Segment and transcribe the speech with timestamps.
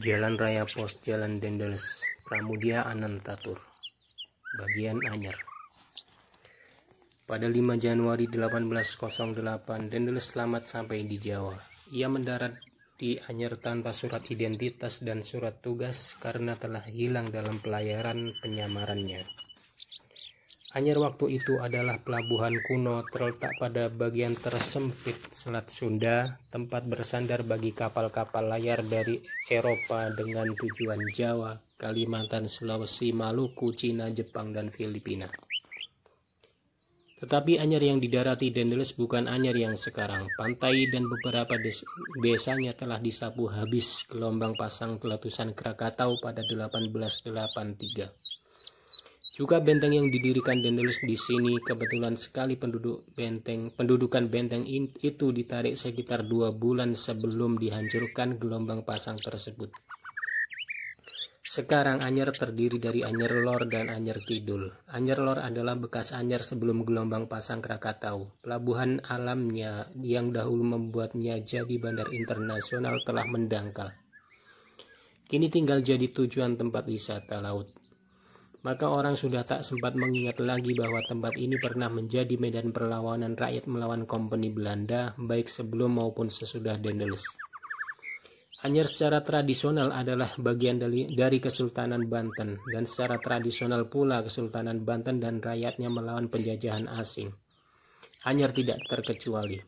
[0.00, 3.60] Jalan Raya Pos Jalan Dendeles Pramudia Anantatur.
[4.56, 5.36] Bagian Anyar
[7.28, 11.60] Pada 5 Januari 1808 Dendeles selamat sampai di Jawa.
[11.92, 12.56] Ia mendarat
[12.96, 19.41] di Anyar tanpa surat identitas dan surat tugas karena telah hilang dalam pelayaran penyamarannya
[20.72, 27.76] Anyar waktu itu adalah pelabuhan kuno terletak pada bagian tersempit Selat Sunda, tempat bersandar bagi
[27.76, 29.20] kapal-kapal layar dari
[29.52, 35.28] Eropa dengan tujuan Jawa, Kalimantan, Sulawesi, Maluku, Cina, Jepang, dan Filipina.
[37.20, 40.24] Tetapi Anyar yang didarati Dendeles bukan Anyar yang sekarang.
[40.40, 41.84] Pantai dan beberapa des
[42.24, 48.31] desanya telah disapu habis gelombang pasang letusan Krakatau pada 1883.
[49.32, 55.72] Juga benteng yang didirikan Daedalus di sini kebetulan sekali penduduk benteng pendudukan benteng itu ditarik
[55.72, 59.72] sekitar dua bulan sebelum dihancurkan gelombang pasang tersebut.
[61.40, 64.68] Sekarang Anyer terdiri dari Anyer Lor dan Anyer Kidul.
[64.92, 68.28] Anyer Lor adalah bekas Anyer sebelum gelombang pasang Krakatau.
[68.44, 73.96] Pelabuhan alamnya yang dahulu membuatnya jadi bandar internasional telah mendangkal.
[75.24, 77.81] Kini tinggal jadi tujuan tempat wisata laut
[78.62, 83.66] maka orang sudah tak sempat mengingat lagi bahwa tempat ini pernah menjadi medan perlawanan rakyat
[83.66, 87.26] melawan kompeni Belanda baik sebelum maupun sesudah Dendeles.
[88.62, 95.18] Anyer secara tradisional adalah bagian dari, dari Kesultanan Banten dan secara tradisional pula Kesultanan Banten
[95.18, 97.34] dan rakyatnya melawan penjajahan asing.
[98.22, 99.58] Anyer tidak terkecuali.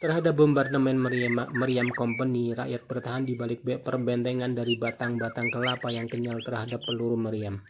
[0.00, 6.40] Terhadap bombardemen Meriam, Meriam Company, rakyat bertahan di balik perbentengan dari batang-batang kelapa yang kenyal
[6.40, 7.60] terhadap peluru meriam.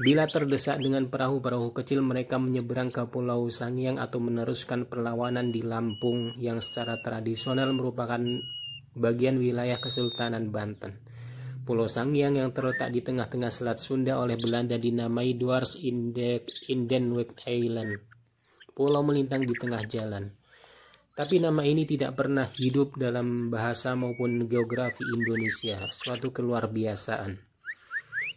[0.00, 6.32] Bila terdesak dengan perahu-perahu kecil, mereka menyeberang ke Pulau Sangiang atau meneruskan perlawanan di Lampung
[6.40, 8.16] yang secara tradisional merupakan
[8.96, 11.04] bagian wilayah Kesultanan Banten.
[11.68, 18.00] Pulau Sangiang yang terletak di tengah-tengah Selat Sunda oleh Belanda dinamai Dwars Indenweg Island.
[18.72, 20.32] Pulau melintang di tengah jalan.
[21.12, 27.49] Tapi nama ini tidak pernah hidup dalam bahasa maupun geografi Indonesia, suatu keluar biasaan.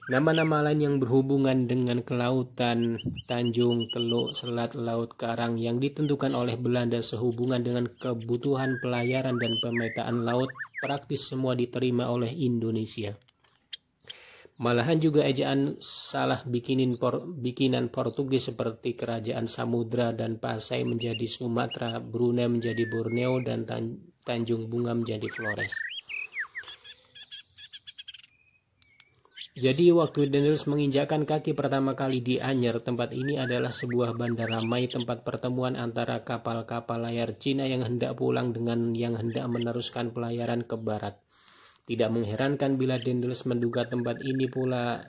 [0.03, 6.99] Nama-nama lain yang berhubungan dengan kelautan, tanjung, teluk, selat, laut, karang yang ditentukan oleh Belanda
[6.99, 10.51] sehubungan dengan kebutuhan pelayaran dan pemetaan laut
[10.83, 13.15] praktis semua diterima oleh Indonesia.
[14.59, 22.03] Malahan juga ejaan salah bikinin por, bikinan Portugis seperti Kerajaan Samudra dan Pasai menjadi Sumatera,
[22.03, 23.63] Brunei menjadi Borneo, dan
[24.27, 25.92] Tanjung Bunga menjadi Flores.
[29.53, 34.89] Jadi waktu Daniels menginjakkan kaki pertama kali di Anyer, tempat ini adalah sebuah bandar ramai
[34.89, 40.73] tempat pertemuan antara kapal-kapal layar Cina yang hendak pulang dengan yang hendak meneruskan pelayaran ke
[40.73, 41.21] barat.
[41.85, 45.05] Tidak mengherankan bila Daniels menduga tempat ini pula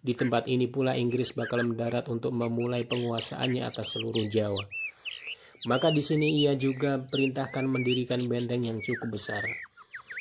[0.00, 4.72] di tempat ini pula Inggris bakal mendarat untuk memulai penguasaannya atas seluruh Jawa.
[5.68, 9.44] Maka di sini ia juga perintahkan mendirikan benteng yang cukup besar.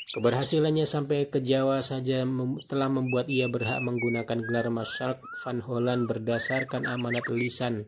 [0.10, 2.26] Keberhasilannya sampai ke Jawa saja
[2.66, 7.86] telah membuat ia berhak menggunakan gelar Marshalk van Holland berdasarkan amanat lisan.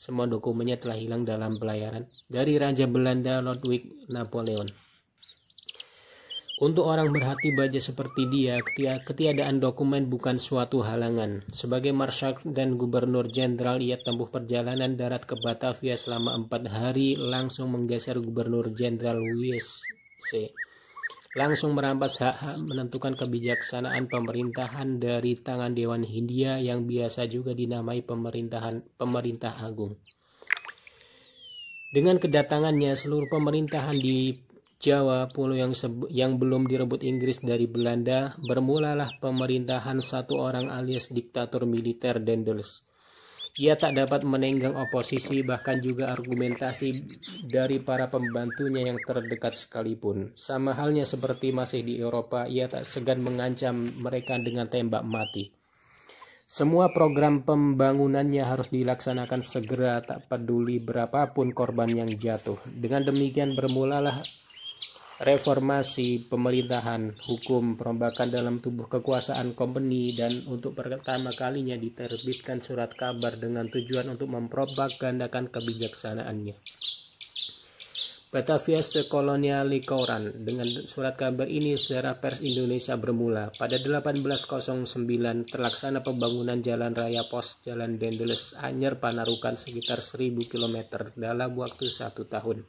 [0.00, 4.66] Semua dokumennya telah hilang dalam pelayaran dari Raja Belanda Ludwig Napoleon.
[6.58, 8.58] Untuk orang berhati baja seperti dia,
[9.02, 11.42] ketiadaan dokumen bukan suatu halangan.
[11.50, 17.74] Sebagai Marshal dan Gubernur Jenderal, ia tempuh perjalanan darat ke Batavia selama empat hari, langsung
[17.74, 20.54] menggeser Gubernur Jenderal W.C
[21.34, 28.94] langsung merampas hak-hak menentukan kebijaksanaan pemerintahan dari tangan Dewan Hindia yang biasa juga dinamai pemerintahan
[28.94, 29.98] pemerintah agung.
[31.90, 34.34] Dengan kedatangannya seluruh pemerintahan di
[34.78, 35.72] Jawa, pulau yang
[36.10, 42.82] yang belum direbut Inggris dari Belanda, bermulalah pemerintahan satu orang alias diktator militer Dendels
[43.54, 46.90] ia tak dapat menenggang oposisi bahkan juga argumentasi
[47.46, 50.34] dari para pembantunya yang terdekat sekalipun.
[50.34, 55.54] Sama halnya seperti masih di Eropa, ia tak segan mengancam mereka dengan tembak mati.
[56.44, 62.58] Semua program pembangunannya harus dilaksanakan segera tak peduli berapapun korban yang jatuh.
[62.68, 64.18] Dengan demikian bermulalah
[65.22, 73.38] reformasi pemerintahan, hukum, perombakan dalam tubuh kekuasaan company dan untuk pertama kalinya diterbitkan surat kabar
[73.38, 76.58] dengan tujuan untuk mempropagandakan kebijaksanaannya.
[78.34, 83.54] Batavia Sekolonial Likoran dengan surat kabar ini secara pers Indonesia bermula.
[83.54, 84.90] Pada 1809
[85.46, 92.26] terlaksana pembangunan jalan raya pos Jalan Dendeles Anyer Panarukan sekitar 1000 km dalam waktu satu
[92.26, 92.66] tahun.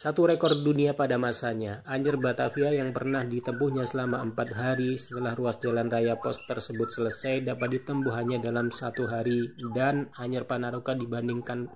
[0.00, 5.60] Satu rekor dunia pada masanya, Anyer Batavia yang pernah ditempuhnya selama empat hari setelah ruas
[5.60, 9.52] jalan raya pos tersebut selesai dapat ditempuh hanya dalam satu hari.
[9.76, 11.68] Dan Anyer Panaruka dibandingkan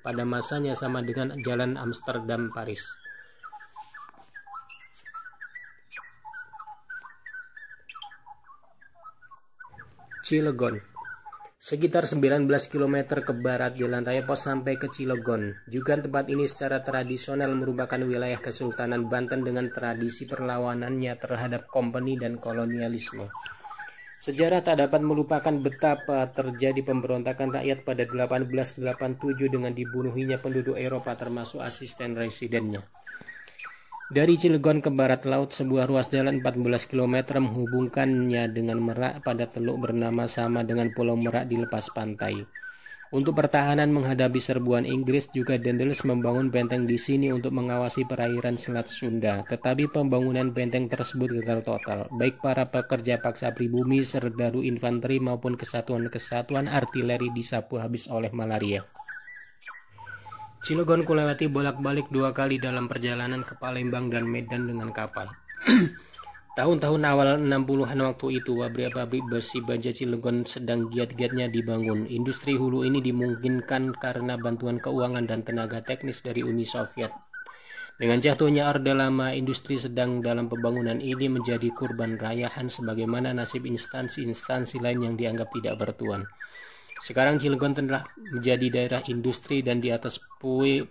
[0.00, 2.96] pada masanya sama dengan jalan Amsterdam-Paris.
[10.24, 10.95] Cilegon
[11.66, 15.50] Sekitar 19 km ke barat jalan raya pos sampai ke Cilegon.
[15.66, 22.38] Juga tempat ini secara tradisional merupakan wilayah Kesultanan Banten dengan tradisi perlawanannya terhadap kompeni dan
[22.38, 23.26] kolonialisme.
[24.22, 31.66] Sejarah tak dapat melupakan betapa terjadi pemberontakan rakyat pada 1887 dengan dibunuhinya penduduk Eropa termasuk
[31.66, 32.86] asisten residennya.
[34.06, 39.82] Dari Cilegon ke barat laut, sebuah ruas jalan 14 km menghubungkannya dengan Merak pada teluk
[39.82, 42.46] bernama sama dengan Pulau Merak di lepas pantai.
[43.10, 48.86] Untuk pertahanan menghadapi serbuan Inggris juga Dendels membangun benteng di sini untuk mengawasi perairan Selat
[48.86, 49.42] Sunda.
[49.42, 52.06] Tetapi pembangunan benteng tersebut gagal total.
[52.14, 58.86] Baik para pekerja paksa pribumi, serdaru infanteri maupun kesatuan-kesatuan artileri disapu habis oleh malaria.
[60.64, 65.28] Cilegon kulewati bolak-balik dua kali dalam perjalanan ke Palembang dan Medan dengan kapal.
[66.56, 72.08] Tahun-tahun awal 60-an waktu itu, pabrik-pabrik bersih baja Cilegon sedang giat-giatnya dibangun.
[72.08, 77.12] Industri hulu ini dimungkinkan karena bantuan keuangan dan tenaga teknis dari Uni Soviet.
[77.96, 84.80] Dengan jatuhnya Orde Lama, industri sedang dalam pembangunan ini menjadi kurban rayahan sebagaimana nasib instansi-instansi
[84.84, 86.24] lain yang dianggap tidak bertuan.
[86.96, 90.88] Sekarang Cilegon telah menjadi daerah industri dan di atas puing,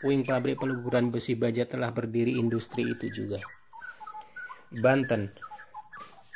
[0.00, 3.42] puing pabrik peluburan besi baja telah berdiri industri itu juga.
[4.68, 5.32] Banten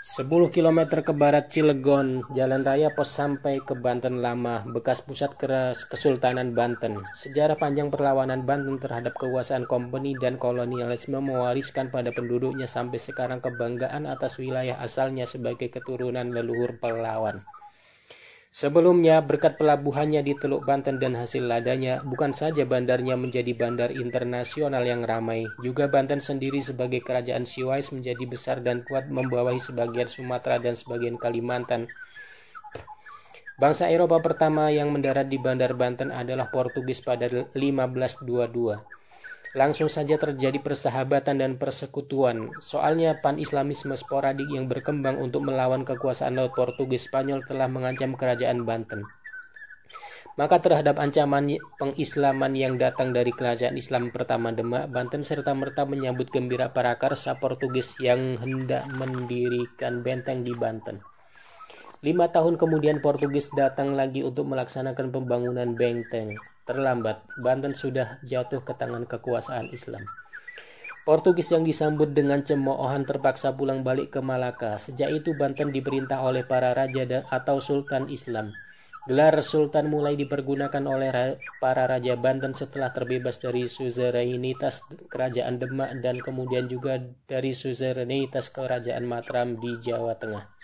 [0.03, 6.59] 10 km ke barat Cilegon, jalan raya pos sampai ke Banten Lama, bekas pusat Kesultanan
[6.59, 7.07] Banten.
[7.15, 14.11] Sejarah panjang perlawanan Banten terhadap kekuasaan kompeni dan kolonialisme mewariskan pada penduduknya sampai sekarang kebanggaan
[14.11, 17.47] atas wilayah asalnya sebagai keturunan leluhur pahlawan.
[18.53, 24.85] Sebelumnya, berkat pelabuhannya di Teluk Banten dan hasil ladanya, bukan saja bandarnya menjadi bandar internasional
[24.85, 30.61] yang ramai, juga Banten sendiri sebagai kerajaan Siwais menjadi besar dan kuat membawahi sebagian Sumatera
[30.61, 31.89] dan sebagian Kalimantan.
[33.57, 39.01] Bangsa Eropa pertama yang mendarat di Bandar Banten adalah Portugis pada 1522
[39.53, 42.53] langsung saja terjadi persahabatan dan persekutuan.
[42.61, 49.05] Soalnya pan-islamisme sporadik yang berkembang untuk melawan kekuasaan laut Portugis Spanyol telah mengancam kerajaan Banten.
[50.33, 56.33] Maka terhadap ancaman pengislaman yang datang dari kerajaan Islam pertama Demak, Banten serta merta menyambut
[56.33, 61.05] gembira para karsa Portugis yang hendak mendirikan benteng di Banten.
[62.01, 66.41] Lima tahun kemudian Portugis datang lagi untuk melaksanakan pembangunan benteng.
[66.63, 70.07] Terlambat, Banten sudah jatuh ke tangan kekuasaan Islam.
[71.03, 74.79] Portugis yang disambut dengan cemoohan terpaksa pulang balik ke Malaka.
[74.79, 78.55] Sejak itu Banten diperintah oleh para raja atau sultan Islam.
[79.11, 86.23] Gelar sultan mulai dipergunakan oleh para raja Banten setelah terbebas dari suzerainitas kerajaan Demak dan
[86.23, 90.62] kemudian juga dari suzerainitas kerajaan Mataram di Jawa Tengah.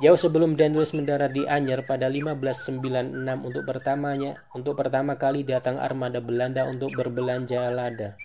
[0.00, 3.12] Jauh sebelum Daniels mendarat di Anyer pada 1596
[3.44, 8.16] untuk pertamanya untuk pertama kali datang armada Belanda untuk berbelanja lada.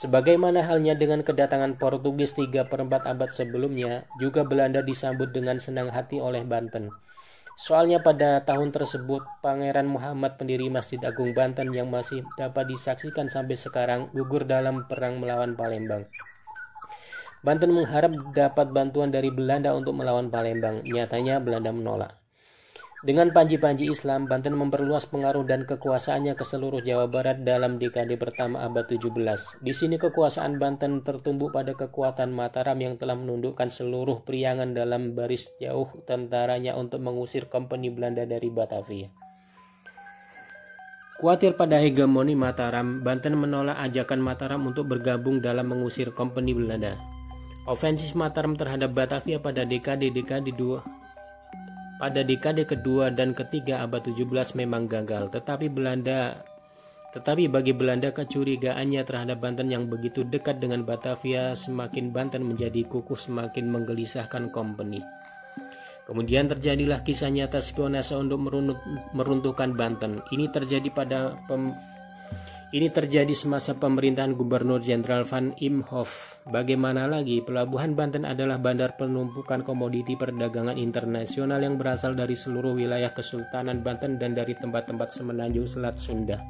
[0.00, 5.88] Sebagaimana halnya dengan kedatangan Portugis 3 per 4 abad sebelumnya, juga Belanda disambut dengan senang
[5.92, 6.92] hati oleh Banten.
[7.56, 13.56] Soalnya pada tahun tersebut, Pangeran Muhammad pendiri Masjid Agung Banten yang masih dapat disaksikan sampai
[13.56, 16.04] sekarang gugur dalam perang melawan Palembang.
[17.44, 20.80] Banten mengharap dapat bantuan dari Belanda untuk melawan Palembang.
[20.84, 22.16] Nyatanya Belanda menolak.
[23.06, 28.64] Dengan panji-panji Islam, Banten memperluas pengaruh dan kekuasaannya ke seluruh Jawa Barat dalam dekade pertama
[28.66, 29.62] abad 17.
[29.62, 35.52] Di sini kekuasaan Banten tertumbuh pada kekuatan Mataram yang telah menundukkan seluruh priangan dalam baris
[35.62, 39.12] jauh tentaranya untuk mengusir kompeni Belanda dari Batavia.
[41.22, 47.15] Kuatir pada hegemoni Mataram, Banten menolak ajakan Mataram untuk bergabung dalam mengusir kompeni Belanda.
[47.66, 50.86] Ofensif Mataram terhadap Batavia pada dekade-dekade dua
[51.96, 54.28] pada dekade kedua dan ketiga abad 17
[54.60, 56.44] memang gagal, tetapi Belanda
[57.16, 63.16] tetapi bagi Belanda kecurigaannya terhadap Banten yang begitu dekat dengan Batavia semakin Banten menjadi kukuh
[63.16, 65.00] semakin menggelisahkan company.
[66.04, 68.38] Kemudian terjadilah kisah nyata spionase untuk
[69.16, 70.20] meruntuhkan Banten.
[70.28, 71.72] Ini terjadi pada pem
[72.74, 76.42] ini terjadi semasa pemerintahan Gubernur Jenderal Van Imhoff.
[76.50, 83.14] Bagaimana lagi, Pelabuhan Banten adalah bandar penumpukan komoditi perdagangan internasional yang berasal dari seluruh wilayah
[83.14, 86.42] Kesultanan Banten dan dari tempat-tempat semenanjung Selat Sunda.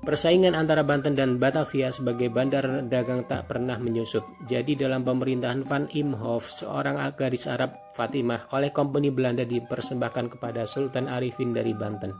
[0.00, 4.24] Persaingan antara Banten dan Batavia sebagai bandar dagang tak pernah menyusut.
[4.48, 11.06] Jadi dalam pemerintahan Van Imhoff, seorang gadis Arab Fatimah oleh kompeni Belanda dipersembahkan kepada Sultan
[11.06, 12.16] Arifin dari Banten.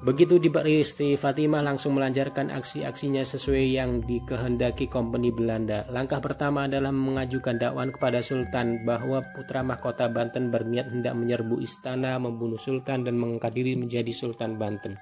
[0.00, 5.84] Begitu diberi istri, Fatimah langsung melancarkan aksi-aksinya sesuai yang dikehendaki kompeni Belanda.
[5.92, 12.16] Langkah pertama adalah mengajukan dakwaan kepada Sultan bahwa putra mahkota Banten berniat hendak menyerbu istana,
[12.16, 14.96] membunuh Sultan dan mengangkat diri menjadi Sultan Banten.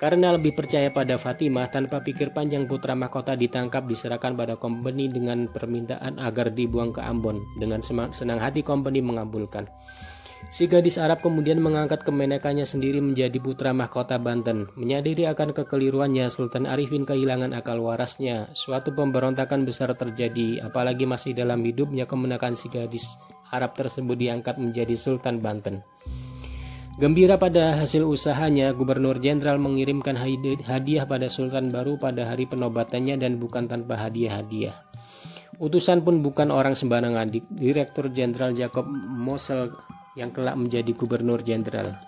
[0.00, 5.44] Karena lebih percaya pada Fatimah, tanpa pikir panjang putra mahkota ditangkap diserahkan pada kompeni dengan
[5.44, 7.44] permintaan agar dibuang ke Ambon.
[7.60, 9.68] Dengan senang hati kompeni mengabulkan.
[10.48, 14.72] Si gadis Arab kemudian mengangkat kemenakannya sendiri menjadi putra mahkota Banten.
[14.80, 18.48] Menyadari akan kekeliruannya, Sultan Arifin kehilangan akal warasnya.
[18.56, 23.20] Suatu pemberontakan besar terjadi, apalagi masih dalam hidupnya kemenakan si gadis
[23.52, 25.84] Arab tersebut diangkat menjadi Sultan Banten.
[26.98, 33.40] Gembira pada hasil usahanya, Gubernur Jenderal mengirimkan hadiah pada Sultan baru pada hari penobatannya dan
[33.40, 34.76] bukan tanpa hadiah-hadiah.
[35.60, 39.72] Utusan pun bukan orang sembarangan, Direktur Jenderal Jacob Mosel
[40.18, 41.98] yang kelak menjadi Gubernur Jenderal.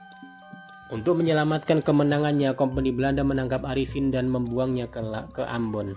[0.92, 5.00] Untuk menyelamatkan kemenangannya, kompeni Belanda menangkap Arifin dan membuangnya ke,
[5.32, 5.96] ke Ambon.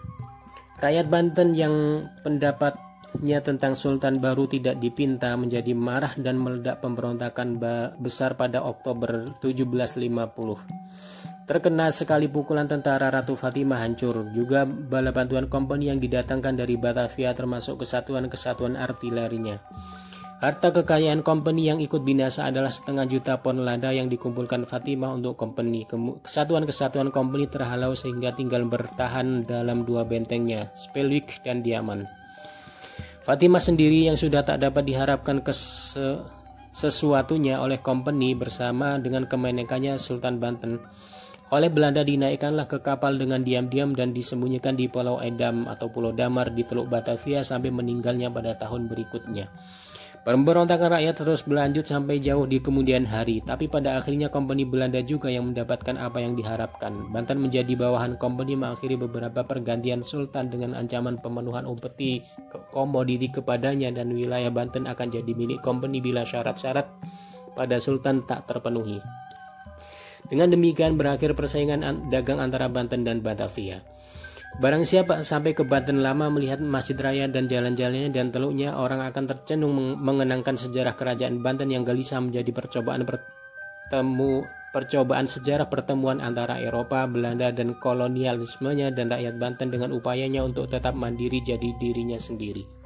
[0.79, 2.79] Rakyat Banten yang pendapat
[3.23, 7.59] nya tentang Sultan baru tidak dipinta menjadi marah dan meledak pemberontakan
[7.99, 11.45] besar pada Oktober 1750.
[11.45, 17.37] Terkena sekali pukulan tentara Ratu Fatimah hancur, juga bala bantuan kompeni yang didatangkan dari Batavia
[17.37, 19.61] termasuk kesatuan-kesatuan artilerinya.
[20.35, 25.39] Harta kekayaan kompeni yang ikut binasa adalah setengah juta pon lada yang dikumpulkan Fatimah untuk
[25.39, 25.87] kompeni.
[25.87, 32.03] Kesatuan-kesatuan kompeni terhalau sehingga tinggal bertahan dalam dua bentengnya, Spelwick dan Diaman.
[33.23, 35.55] Fatimah sendiri yang sudah tak dapat diharapkan ke
[36.75, 40.83] sesuatunya oleh company bersama dengan kemenekannya Sultan Banten
[41.53, 46.49] oleh Belanda dinaikkanlah ke kapal dengan diam-diam dan disembunyikan di Pulau Edam atau Pulau Damar
[46.49, 49.45] di Teluk Batavia sampai meninggalnya pada tahun berikutnya.
[50.25, 55.29] Pemberontakan rakyat terus berlanjut sampai jauh di kemudian hari, tapi pada akhirnya kompeni Belanda juga
[55.29, 57.13] yang mendapatkan apa yang diharapkan.
[57.13, 62.25] Banten menjadi bawahan kompeni mengakhiri beberapa pergantian sultan dengan ancaman pemenuhan upeti
[62.73, 66.89] komoditi kepadanya dan wilayah Banten akan jadi milik kompeni bila syarat-syarat
[67.53, 68.97] pada sultan tak terpenuhi.
[70.25, 73.85] Dengan demikian berakhir persaingan dagang antara Banten dan Batavia.
[74.55, 79.27] Barang siapa sampai ke Banten Lama melihat Masjid Raya dan jalan-jalannya dan teluknya, orang akan
[79.27, 87.03] tercenung mengenangkan sejarah kerajaan Banten yang gelisah menjadi percobaan bertemu percobaan sejarah pertemuan antara Eropa,
[87.03, 92.84] Belanda dan kolonialismenya dan rakyat Banten dengan upayanya untuk tetap mandiri jadi dirinya sendiri.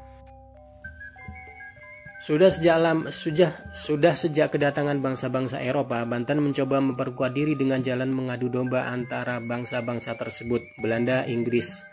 [2.19, 8.11] Sudah sejak lama, sudah, sudah sejak kedatangan bangsa-bangsa Eropa, Banten mencoba memperkuat diri dengan jalan
[8.11, 11.87] mengadu domba antara bangsa-bangsa tersebut, Belanda, Inggris.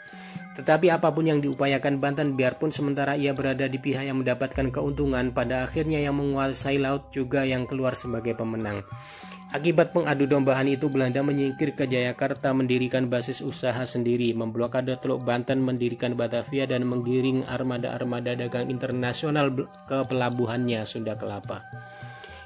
[0.58, 5.30] Tetapi apa pun yang diupayakan Banten, biarpun sementara ia berada di pihak yang mendapatkan keuntungan,
[5.30, 8.82] pada akhirnya yang menguasai laut juga yang keluar sebagai pemenang.
[9.56, 15.64] Akibat pengadu dombaan itu Belanda menyingkir ke Jayakarta mendirikan basis usaha sendiri, memblokade Teluk Banten,
[15.64, 19.48] mendirikan Batavia dan menggiring armada-armada dagang internasional
[19.88, 21.64] ke pelabuhannya Sunda Kelapa.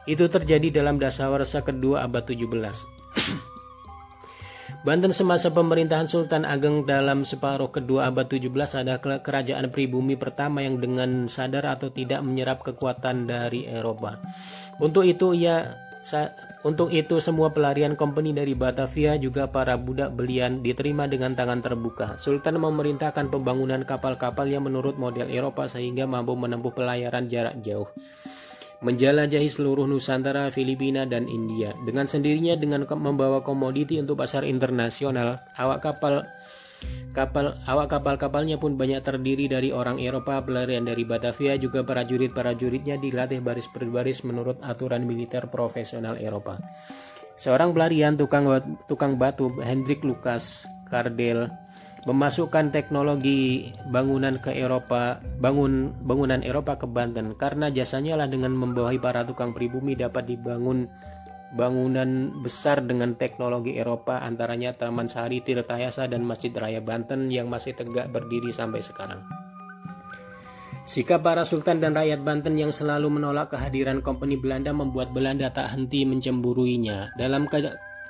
[0.07, 2.47] Itu terjadi dalam dasawarsa kedua abad 17.
[4.87, 10.79] Banten semasa pemerintahan Sultan Ageng dalam separuh kedua abad 17 adalah kerajaan pribumi pertama yang
[10.79, 14.23] dengan sadar atau tidak menyerap kekuatan dari Eropa.
[14.79, 15.91] Untuk itu ia
[16.61, 22.21] untuk itu semua pelarian kompeni dari Batavia juga para budak belian diterima dengan tangan terbuka.
[22.21, 27.89] Sultan memerintahkan pembangunan kapal-kapal yang menurut model Eropa sehingga mampu menempuh pelayaran jarak jauh.
[28.81, 31.77] Menjelajahi seluruh Nusantara, Filipina, dan India.
[31.85, 36.25] Dengan sendirinya dengan membawa komoditi untuk pasar internasional, awak kapal
[37.11, 43.43] Kapal awak kapal-kapalnya pun banyak terdiri dari orang Eropa, pelarian dari Batavia juga prajurit-prajuritnya dilatih
[43.43, 46.63] baris per baris menurut aturan militer profesional Eropa.
[47.35, 48.47] Seorang pelarian tukang
[48.87, 51.51] tukang batu Hendrik Lucas Kardel
[52.09, 58.97] memasukkan teknologi bangunan ke Eropa, bangun bangunan Eropa ke Banten karena jasanya lah dengan membawahi
[59.03, 60.89] para tukang pribumi dapat dibangun
[61.51, 67.75] bangunan besar dengan teknologi Eropa antaranya Taman Sari Tirtayasa dan Masjid Raya Banten yang masih
[67.75, 69.23] tegak berdiri sampai sekarang.
[70.91, 75.71] Sikap para sultan dan rakyat Banten yang selalu menolak kehadiran kompeni Belanda membuat Belanda tak
[75.71, 77.15] henti mencemburuinya.
[77.15, 77.63] Dalam ke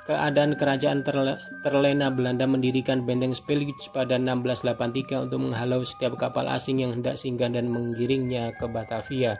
[0.09, 6.81] keadaan kerajaan terle terlena Belanda mendirikan benteng Spilgich pada 1683 untuk menghalau setiap kapal asing
[6.81, 9.37] yang hendak singgah dan menggiringnya ke Batavia.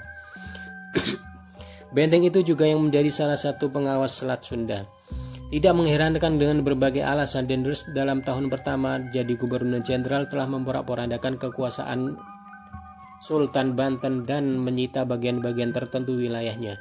[1.92, 4.88] Benteng itu juga yang menjadi salah satu pengawas Selat Sunda.
[5.52, 12.16] Tidak mengherankan dengan berbagai alasan Dendels dalam tahun pertama jadi gubernur jenderal telah memporak-porandakan kekuasaan
[13.20, 16.80] Sultan Banten dan menyita bagian-bagian tertentu wilayahnya.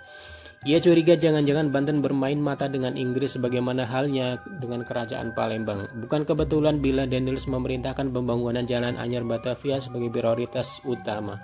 [0.68, 5.88] Ia curiga jangan-jangan Banten bermain mata dengan Inggris sebagaimana halnya dengan kerajaan Palembang.
[6.04, 11.40] Bukan kebetulan bila Dendels memerintahkan pembangunan jalan anyar Batavia sebagai prioritas utama.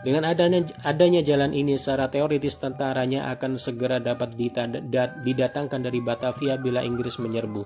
[0.00, 4.32] Dengan adanya, adanya jalan ini secara teoritis tentaranya akan segera dapat
[5.20, 7.60] didatangkan dari Batavia bila Inggris menyerbu.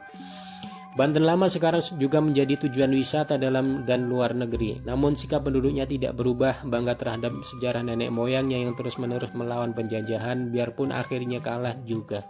[0.90, 4.82] Banten Lama sekarang juga menjadi tujuan wisata dalam dan luar negeri.
[4.82, 10.90] Namun sikap penduduknya tidak berubah, bangga terhadap sejarah nenek moyangnya yang terus-menerus melawan penjajahan biarpun
[10.90, 12.26] akhirnya kalah juga.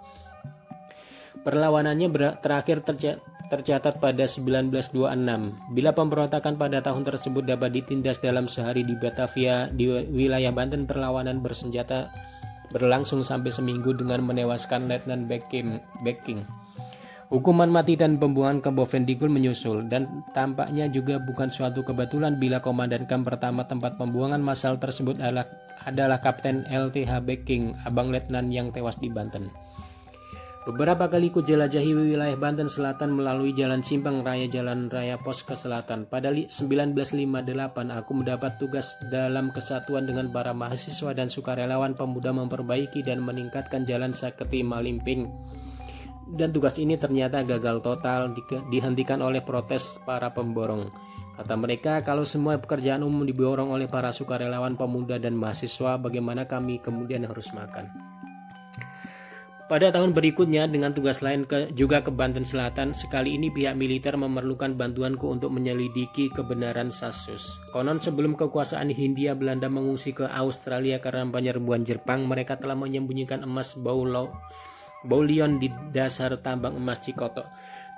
[1.40, 2.84] Perlawanannya terakhir
[3.48, 5.72] tercatat pada 1926.
[5.72, 11.40] Bila pemberontakan pada tahun tersebut dapat ditindas dalam sehari di Batavia, di wilayah Banten perlawanan
[11.40, 12.12] bersenjata
[12.76, 16.59] berlangsung sampai seminggu dengan menewaskan Letnan Becking.
[17.30, 23.06] Hukuman mati dan pembuangan ke Bovendigul menyusul dan tampaknya juga bukan suatu kebetulan bila komandan
[23.06, 25.46] kamp pertama tempat pembuangan massal tersebut adalah,
[25.86, 29.46] adalah Kapten LTH Becking, abang letnan yang tewas di Banten.
[30.66, 35.54] Beberapa kali ku jelajahi wilayah Banten Selatan melalui jalan simpang raya Jalan Raya Pos ke
[35.54, 36.10] Selatan.
[36.10, 37.14] Pada 1958
[37.94, 44.10] aku mendapat tugas dalam kesatuan dengan para mahasiswa dan sukarelawan pemuda memperbaiki dan meningkatkan jalan
[44.10, 45.30] Saketi Malimping.
[46.30, 50.86] Dan tugas ini ternyata gagal total di dihentikan oleh protes para pemborong.
[51.34, 56.78] Kata mereka, kalau semua pekerjaan umum diborong oleh para sukarelawan pemuda dan mahasiswa, bagaimana kami
[56.78, 57.88] kemudian harus makan?
[59.70, 64.18] Pada tahun berikutnya dengan tugas lain ke, juga ke Banten Selatan, sekali ini pihak militer
[64.18, 67.54] memerlukan bantuanku untuk menyelidiki kebenaran Sasus.
[67.70, 73.78] Konon sebelum kekuasaan Hindia Belanda mengungsi ke Australia karena penyerbuan Jepang, mereka telah menyembunyikan emas
[73.78, 74.34] baulo,
[75.04, 77.46] baulion di dasar tambang emas Cikoto.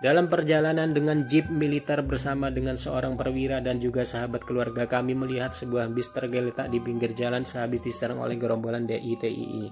[0.03, 5.55] Dalam perjalanan dengan jeep militer bersama dengan seorang perwira dan juga sahabat keluarga kami melihat
[5.55, 9.71] sebuah bis tergeletak di pinggir jalan sehabis diserang oleh gerombolan DITII.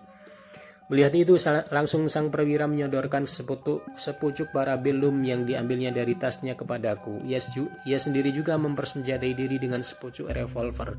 [0.90, 1.34] Melihat itu
[1.70, 7.22] langsung sang perwira menyodorkan sepucuk, sepucuk belum yang diambilnya dari tasnya kepadaku.
[7.26, 7.38] Ia,
[7.86, 10.98] ia sendiri juga mempersenjatai diri dengan sepucuk revolver.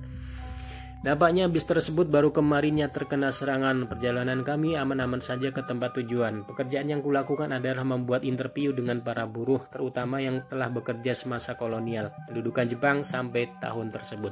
[1.01, 3.89] Nampaknya bis tersebut baru kemarinnya terkena serangan.
[3.89, 6.45] Perjalanan kami aman-aman saja ke tempat tujuan.
[6.45, 12.13] Pekerjaan yang kulakukan adalah membuat interview dengan para buruh, terutama yang telah bekerja semasa kolonial,
[12.29, 14.29] pendudukan Jepang sampai tahun tersebut.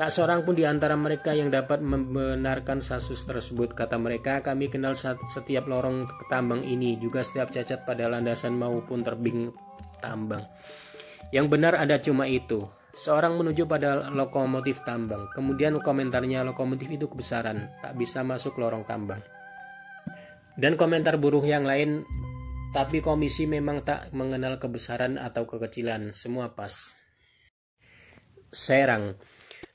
[0.00, 3.76] Tak seorang pun di antara mereka yang dapat membenarkan sasus tersebut.
[3.76, 9.52] Kata mereka, kami kenal setiap lorong tambang ini, juga setiap cacat pada landasan maupun terbing
[10.00, 10.48] tambang.
[11.28, 12.77] Yang benar ada cuma itu.
[12.98, 15.30] Seorang menuju pada lokomotif tambang.
[15.30, 19.22] Kemudian komentarnya lokomotif itu kebesaran, tak bisa masuk lorong tambang.
[20.58, 22.02] Dan komentar buruh yang lain,
[22.74, 26.74] tapi komisi memang tak mengenal kebesaran atau kekecilan, semua pas.
[28.50, 29.14] Serang.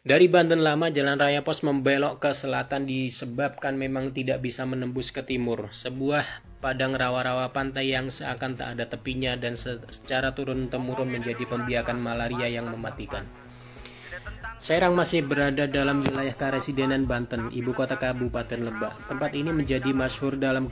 [0.03, 5.23] Dari Banten Lama, Jalan Raya Pos membelok ke selatan disebabkan memang tidak bisa menembus ke
[5.23, 5.71] timur.
[5.71, 12.47] Sebuah padang rawa-rawa pantai yang seakan tak ada tepinya dan secara turun-temurun menjadi pembiakan malaria
[12.47, 13.27] yang mematikan.
[14.63, 19.11] Serang masih berada dalam wilayah Karesidenan Banten, ibu kota Kabupaten Lebak.
[19.11, 20.71] Tempat ini menjadi masyhur dalam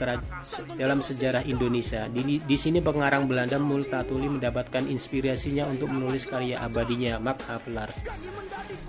[0.80, 2.08] dalam sejarah Indonesia.
[2.08, 8.00] Di, di sini pengarang Belanda Multatuli mendapatkan inspirasinya untuk menulis karya abadinya Mark Havelaars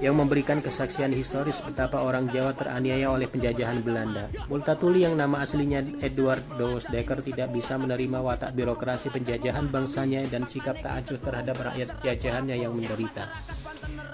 [0.03, 4.31] yang memberikan kesaksian historis betapa orang Jawa teraniaya oleh penjajahan Belanda.
[4.51, 10.47] Multatuli yang nama aslinya Edward Dawes Dekker tidak bisa menerima watak birokrasi penjajahan bangsanya dan
[10.47, 13.31] sikap tak acuh terhadap rakyat jajahannya yang menderita.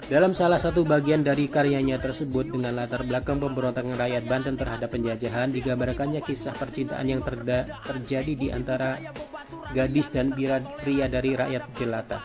[0.09, 5.51] Dalam salah satu bagian dari karyanya tersebut dengan latar belakang pemberontakan rakyat Banten terhadap penjajahan
[5.51, 7.19] digambarkannya kisah percintaan yang
[7.83, 8.95] terjadi di antara
[9.75, 10.31] gadis dan
[10.79, 12.23] pria dari rakyat jelata.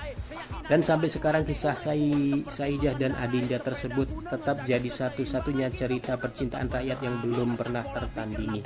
[0.71, 7.03] Dan sampai sekarang kisah Sai, Saijah dan Adinda tersebut tetap jadi satu-satunya cerita percintaan rakyat
[7.03, 8.63] yang belum pernah tertandingi.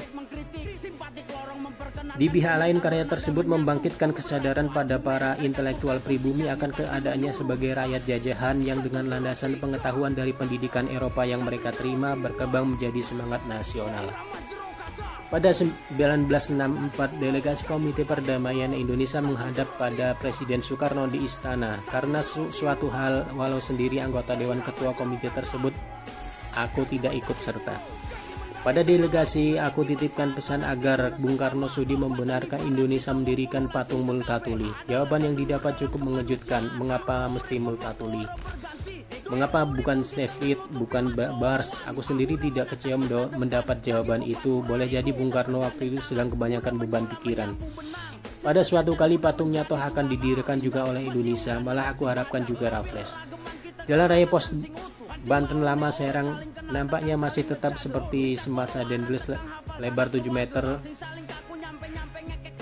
[2.19, 8.03] Di pihak lain karya tersebut membangkitkan kesadaran pada para intelektual pribumi akan keadaannya sebagai rakyat
[8.05, 14.07] jajahan yang dengan landasan pengetahuan dari pendidikan Eropa yang mereka terima berkembang menjadi semangat nasional.
[15.29, 22.89] Pada 1964, delegasi Komite Perdamaian Indonesia menghadap pada Presiden Soekarno di istana karena su suatu
[22.89, 25.77] hal walau sendiri anggota Dewan Ketua Komite tersebut
[26.57, 27.98] aku tidak ikut serta.
[28.59, 34.69] Pada delegasi, aku titipkan pesan agar Bung Karno Sudi membenarkan Indonesia mendirikan patung Multatuli.
[34.91, 36.75] Jawaban yang didapat cukup mengejutkan.
[36.77, 38.27] Mengapa mesti Multatuli?
[39.31, 41.85] Mengapa bukan Snefit, bukan Bars?
[41.87, 44.61] Aku sendiri tidak kecewa mendapat jawaban itu.
[44.67, 47.55] Boleh jadi Bung Karno waktu itu sedang kebanyakan beban pikiran.
[48.43, 53.19] Pada suatu kali patungnya toh akan didirikan juga oleh Indonesia, malah aku harapkan juga Raffles.
[53.89, 54.53] Jalan Raya Pos
[55.29, 56.41] Banten Lama Serang
[56.73, 59.29] nampaknya masih tetap seperti semasa Dendles
[59.77, 60.81] lebar 7 meter.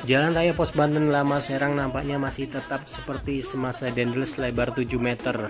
[0.03, 5.47] Jalan Raya Pos Banten Lama Serang nampaknya masih tetap seperti semasa Dendles lebar 7 meter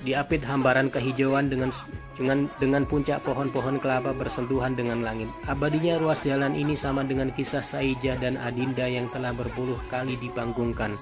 [0.00, 1.68] diapit hamparan kehijauan dengan
[2.16, 5.28] dengan dengan puncak pohon-pohon kelapa bersentuhan dengan langit.
[5.44, 10.96] Abadinya ruas jalan ini sama dengan kisah Saijah dan Adinda yang telah berpuluh kali dipanggungkan.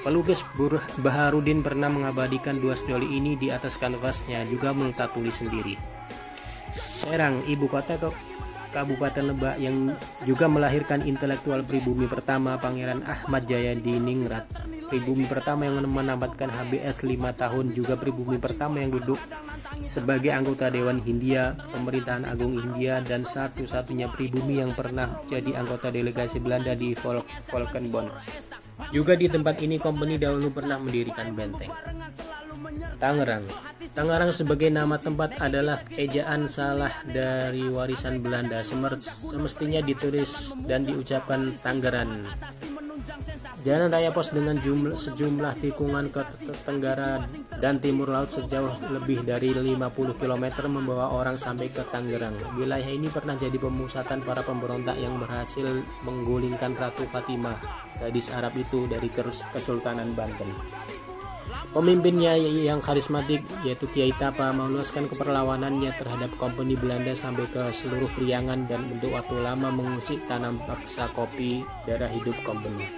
[0.00, 5.76] Pelukis Burh Baharudin pernah mengabadikan dua sejoli ini di atas kanvasnya juga meletak tulis sendiri.
[6.72, 8.00] Serang, ibu kota
[8.70, 14.46] Kabupaten Lebak yang juga melahirkan intelektual pribumi pertama Pangeran Ahmad Jaya di Ningrat.
[14.86, 19.18] Pribumi pertama yang menamatkan HBS 5 tahun juga pribumi pertama yang duduk
[19.90, 26.38] sebagai anggota Dewan Hindia, Pemerintahan Agung India dan satu-satunya pribumi yang pernah jadi anggota delegasi
[26.38, 28.10] Belanda di Volk Volkenbond.
[28.88, 31.68] Juga di tempat ini company dahulu pernah mendirikan benteng.
[33.00, 33.44] Tangerang.
[33.96, 38.60] Tangerang sebagai nama tempat adalah ejaan salah dari warisan Belanda.
[38.64, 42.28] Semestinya ditulis dan diucapkan Tangerang.
[43.60, 46.24] Jalan raya pos dengan jumlah, sejumlah tikungan ke
[46.64, 47.28] tenggara
[47.60, 52.36] dan timur laut sejauh lebih dari 50 km membawa orang sampai ke Tangerang.
[52.56, 55.68] Wilayah ini pernah jadi pemusatan para pemberontak yang berhasil
[56.08, 57.60] menggulingkan Ratu Fatimah,
[58.00, 59.12] gadis Arab itu dari
[59.52, 61.09] Kesultanan Banten.
[61.70, 68.66] Pemimpinnya yang karismatik yaitu Kiai Tapa meluaskan keperlawanannya terhadap kompeni Belanda sampai ke seluruh priangan
[68.66, 72.90] dan untuk waktu lama mengusik tanam paksa kopi darah hidup kompeni.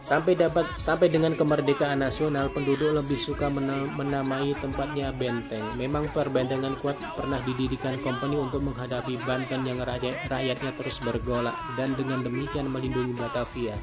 [0.00, 3.52] Sampai dapat sampai dengan kemerdekaan nasional, penduduk lebih suka
[3.92, 5.76] menamai tempatnya benteng.
[5.76, 11.92] Memang perbentengan kuat pernah didirikan kompeni untuk menghadapi Banten yang rakyat, rakyatnya terus bergolak dan
[11.98, 13.76] dengan demikian melindungi Batavia.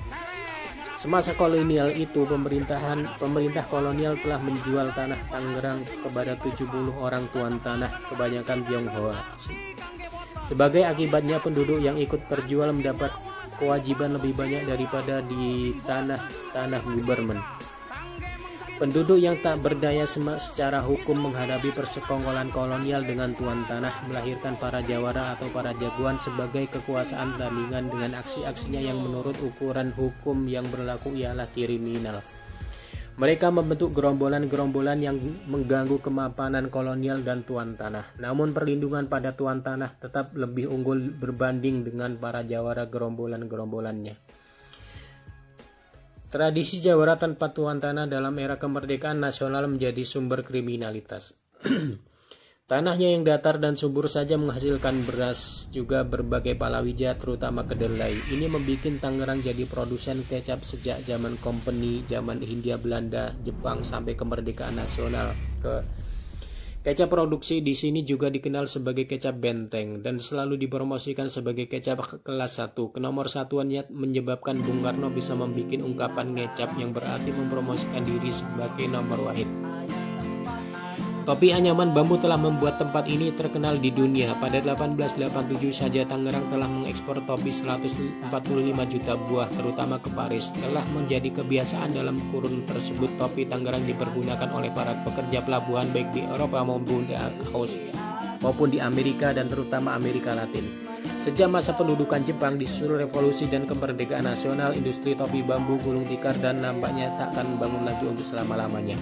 [0.98, 8.02] Semasa kolonial itu, pemerintahan pemerintah kolonial telah menjual tanah Tangerang kepada 70 orang tuan tanah,
[8.10, 9.14] kebanyakan Tionghoa.
[10.50, 13.14] Sebagai akibatnya, penduduk yang ikut terjual mendapat
[13.62, 17.67] kewajiban lebih banyak daripada di tanah-tanah government.
[18.78, 25.34] Penduduk yang tak berdaya secara hukum menghadapi persekongkolan kolonial dengan tuan tanah melahirkan para jawara
[25.34, 31.50] atau para jagoan sebagai kekuasaan tandingan dengan aksi-aksinya yang menurut ukuran hukum yang berlaku ialah
[31.50, 32.22] kriminal.
[33.18, 35.18] Mereka membentuk gerombolan-gerombolan yang
[35.50, 38.14] mengganggu kemapanan kolonial dan tuan tanah.
[38.22, 44.27] Namun perlindungan pada tuan tanah tetap lebih unggul berbanding dengan para jawara gerombolan-gerombolannya.
[46.28, 51.40] Tradisi jawara tanpa tuan tanah dalam era kemerdekaan nasional menjadi sumber kriminalitas.
[52.68, 58.12] Tanahnya yang datar dan subur saja menghasilkan beras juga berbagai palawija terutama kedelai.
[58.28, 64.76] Ini membuat Tangerang jadi produsen kecap sejak zaman company, zaman Hindia Belanda, Jepang sampai kemerdekaan
[64.76, 65.32] nasional
[65.64, 65.80] ke
[66.88, 72.64] Kecap produksi di sini juga dikenal sebagai kecap benteng dan selalu dipromosikan sebagai kecap kelas
[72.64, 72.96] 1.
[72.96, 79.20] Kenomor satuannya menyebabkan Bung Karno bisa membuat ungkapan ngecap yang berarti mempromosikan diri sebagai nomor
[79.20, 79.67] wahid.
[81.28, 84.32] Topi anyaman bambu telah membuat tempat ini terkenal di dunia.
[84.40, 88.32] Pada 1887 saja Tangerang telah mengekspor topi 145
[88.88, 90.56] juta buah terutama ke Paris.
[90.56, 96.24] Telah menjadi kebiasaan dalam kurun tersebut topi Tangerang dipergunakan oleh para pekerja pelabuhan baik di
[96.24, 97.20] Eropa maupun di
[97.52, 97.76] Aus
[98.40, 100.64] maupun di Amerika dan terutama Amerika Latin.
[101.20, 106.64] Sejak masa pendudukan Jepang disusul revolusi dan kemerdekaan nasional, industri topi bambu gulung tikar dan
[106.64, 108.96] nampaknya tak akan bangun lagi untuk selama-lamanya.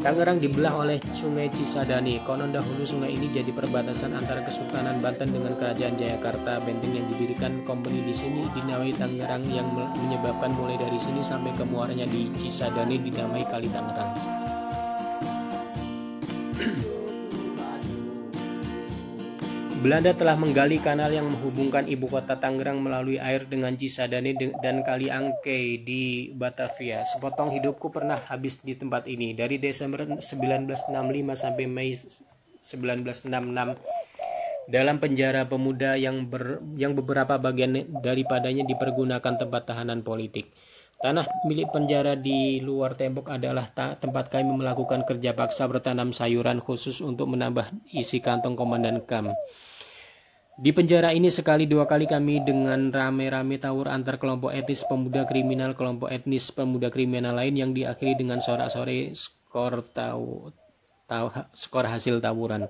[0.00, 2.24] Tangerang dibelah oleh Sungai Cisadane.
[2.24, 6.56] Konon dahulu sungai ini jadi perbatasan antara Kesultanan Banten dengan Kerajaan Jayakarta.
[6.64, 11.68] Benteng yang didirikan company di sini dinamai Tangerang yang menyebabkan mulai dari sini sampai ke
[11.68, 14.12] muaranya di Cisadane dinamai Kali Tangerang.
[19.80, 25.08] Belanda telah menggali kanal yang menghubungkan ibu kota Tangerang melalui air dengan Cisadane dan Kali
[25.08, 27.08] Angke di Batavia.
[27.08, 30.84] Sepotong hidupku pernah habis di tempat ini dari Desember 1965
[31.32, 33.24] sampai Mei 1966
[34.68, 40.52] dalam penjara pemuda yang ber, yang beberapa bagian daripadanya dipergunakan tempat tahanan politik.
[41.00, 47.00] Tanah milik penjara di luar tembok adalah tempat kami melakukan kerja paksa bertanam sayuran khusus
[47.00, 49.32] untuk menambah isi kantong komandan KAM.
[50.60, 55.72] Di penjara ini sekali dua kali kami dengan rame-rame tawur antar kelompok etnis pemuda kriminal
[55.72, 60.52] kelompok etnis pemuda kriminal lain yang diakhiri dengan sorak-sore skor tahu,
[61.08, 62.68] tahu skor hasil tawuran.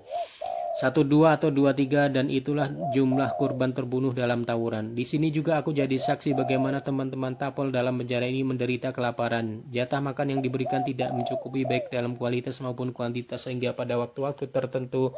[0.70, 4.94] satu dua atau dua tiga dan itulah jumlah korban terbunuh dalam tawuran.
[4.94, 9.66] Di sini juga aku jadi saksi bagaimana teman-teman Tapol dalam penjara ini menderita kelaparan.
[9.66, 15.10] Jatah makan yang diberikan tidak mencukupi baik dalam kualitas maupun kuantitas sehingga pada waktu-waktu tertentu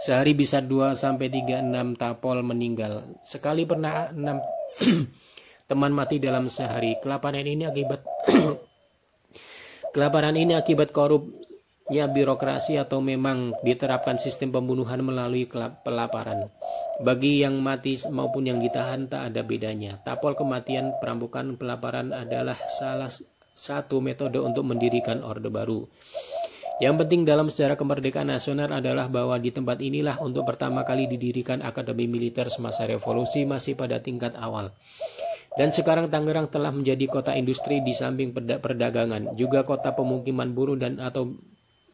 [0.00, 3.20] sehari bisa 2 sampai 3 6 Tapol meninggal.
[3.22, 4.20] Sekali pernah 6
[5.70, 6.98] teman mati dalam sehari.
[7.00, 8.00] Kelaparan ini akibat
[9.94, 11.30] kelaparan ini akibat korup
[11.92, 15.44] ya birokrasi atau memang diterapkan sistem pembunuhan melalui
[15.84, 16.48] pelaparan.
[17.02, 20.00] Bagi yang mati maupun yang ditahan tak ada bedanya.
[20.00, 23.10] Tapol kematian, perampokan, pelaparan adalah salah
[23.54, 25.86] satu metode untuk mendirikan Orde Baru.
[26.82, 31.62] Yang penting dalam sejarah kemerdekaan nasional adalah bahwa di tempat inilah untuk pertama kali didirikan
[31.62, 34.74] Akademi Militer semasa revolusi masih pada tingkat awal.
[35.54, 40.98] Dan sekarang Tangerang telah menjadi kota industri di samping perdagangan, juga kota pemukiman buruh dan
[40.98, 41.30] atau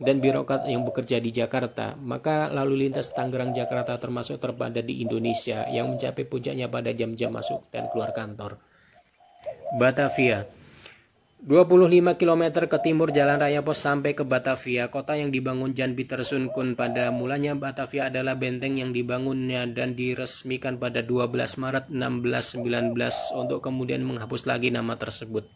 [0.00, 5.68] dan birokrat yang bekerja di Jakarta, maka lalu lintas Tangerang Jakarta termasuk terpadat di Indonesia
[5.68, 8.56] yang mencapai puncaknya pada jam-jam masuk dan keluar kantor.
[9.76, 10.48] Batavia
[11.40, 16.53] 25 km ke timur Jalan Raya Pos sampai ke Batavia, kota yang dibangun Jan Peterson
[16.53, 23.64] Kun pada mulanya Batavia adalah benteng yang dibangunnya dan diresmikan pada 12 Maret 1619 untuk
[23.64, 25.48] kemudian menghapus lagi nama tersebut.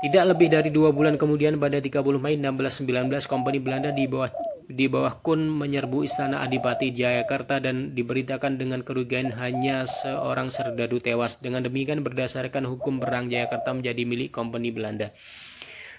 [0.00, 4.32] Tidak lebih dari dua bulan kemudian pada 30 Mei 1619 kompeni Belanda di bawah
[4.68, 11.40] di bawah Kun menyerbu istana Adipati Jayakarta dan diberitakan dengan kerugian hanya seorang serdadu tewas.
[11.40, 15.08] Dengan demikian berdasarkan hukum perang Jayakarta menjadi milik kompeni Belanda.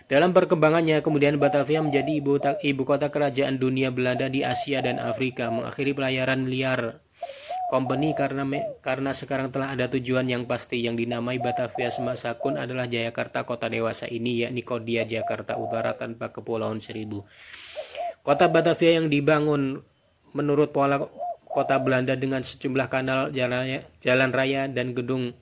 [0.05, 5.49] Dalam perkembangannya, kemudian Batavia menjadi ibu, ibu kota kerajaan dunia Belanda di Asia dan Afrika,
[5.49, 7.01] mengakhiri pelayaran liar
[7.69, 8.41] company karena
[8.81, 13.69] karena sekarang telah ada tujuan yang pasti yang dinamai Batavia semasa kun adalah Jayakarta kota
[13.69, 17.29] dewasa ini yakni Kodia Jakarta Utara tanpa kepulauan seribu.
[18.29, 19.81] Kota Batavia yang dibangun
[20.37, 21.01] menurut pola
[21.49, 25.33] kota Belanda dengan sejumlah kanal jalan, raya dan gedung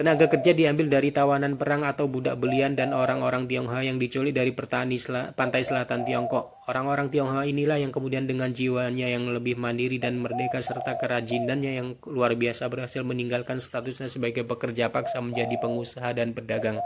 [0.00, 4.48] Tenaga kerja diambil dari tawanan perang atau budak belian dan orang-orang Tionghoa yang diculik dari
[4.56, 6.64] petani sel pantai selatan Tiongkok.
[6.72, 11.88] Orang-orang Tionghoa inilah yang kemudian dengan jiwanya yang lebih mandiri dan merdeka serta kerajinannya yang
[12.08, 16.80] luar biasa berhasil meninggalkan statusnya sebagai pekerja paksa menjadi pengusaha dan pedagang.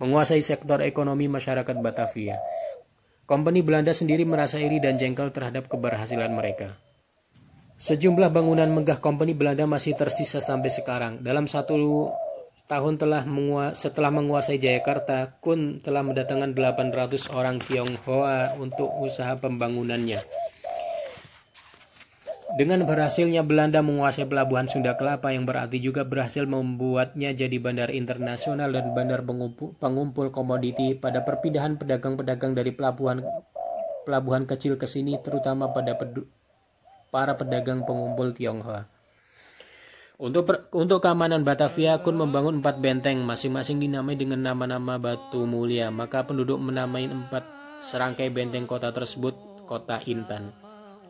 [0.00, 2.40] Menguasai sektor ekonomi masyarakat Batavia.
[3.32, 6.76] Kompeni Belanda sendiri merasa iri dan jengkel terhadap keberhasilan mereka.
[7.80, 11.24] Sejumlah bangunan megah kompeni Belanda masih tersisa sampai sekarang.
[11.24, 12.12] Dalam satu
[12.68, 20.20] tahun telah mengua setelah menguasai Jayakarta, Kun telah mendatangkan 800 orang Tionghoa untuk usaha pembangunannya.
[22.52, 28.68] Dengan berhasilnya Belanda menguasai pelabuhan Sunda Kelapa yang berarti juga berhasil membuatnya jadi bandar internasional
[28.76, 33.24] dan bandar pengumpul, komoditi pada perpindahan pedagang-pedagang dari pelabuhan
[34.04, 35.96] pelabuhan kecil ke sini terutama pada
[37.08, 38.84] para pedagang pengumpul Tionghoa.
[40.20, 45.90] Untuk per, untuk keamanan Batavia, Kun membangun empat benteng, masing-masing dinamai dengan nama-nama batu mulia.
[45.90, 47.42] Maka penduduk menamai empat
[47.82, 49.34] serangkai benteng kota tersebut
[49.66, 50.61] kota Intan.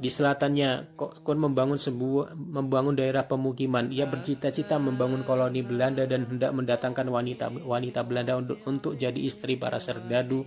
[0.03, 3.87] Di selatannya, Kun membangun sebuah membangun daerah pemukiman.
[3.95, 9.55] Ia bercita-cita membangun koloni Belanda dan hendak mendatangkan wanita wanita Belanda untuk, untuk jadi istri
[9.55, 10.43] para serdadu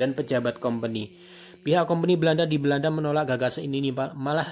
[0.00, 1.12] dan pejabat company.
[1.60, 4.48] Pihak company Belanda di Belanda menolak gagasan ini malah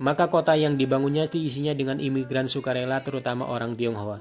[0.00, 4.20] maka kota yang dibangunnya diisinya dengan imigran sukarela terutama orang Tionghoa.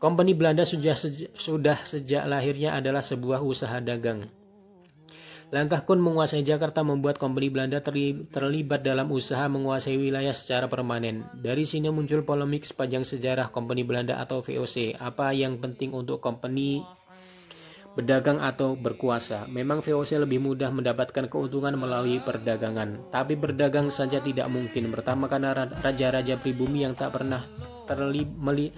[0.00, 4.39] Company Belanda sudah sejak, sudah sejak lahirnya adalah sebuah usaha dagang.
[5.50, 11.26] Langkah Kun menguasai Jakarta membuat company Belanda terlibat dalam usaha menguasai wilayah secara permanen.
[11.34, 14.94] Dari sini muncul polemik sepanjang sejarah company Belanda atau VOC.
[14.94, 16.86] Apa yang penting untuk company
[17.98, 19.50] berdagang atau berkuasa.
[19.50, 24.94] Memang VOC lebih mudah mendapatkan keuntungan melalui perdagangan, tapi berdagang saja tidak mungkin.
[24.94, 27.42] Pertama karena raja-raja pribumi yang tak pernah
[27.90, 28.70] terlibat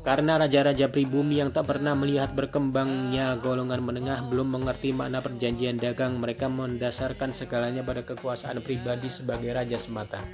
[0.00, 6.16] karena raja-raja pribumi yang tak pernah melihat berkembangnya golongan menengah belum mengerti makna perjanjian dagang,
[6.16, 10.24] mereka mendasarkan segalanya pada kekuasaan pribadi sebagai raja semata.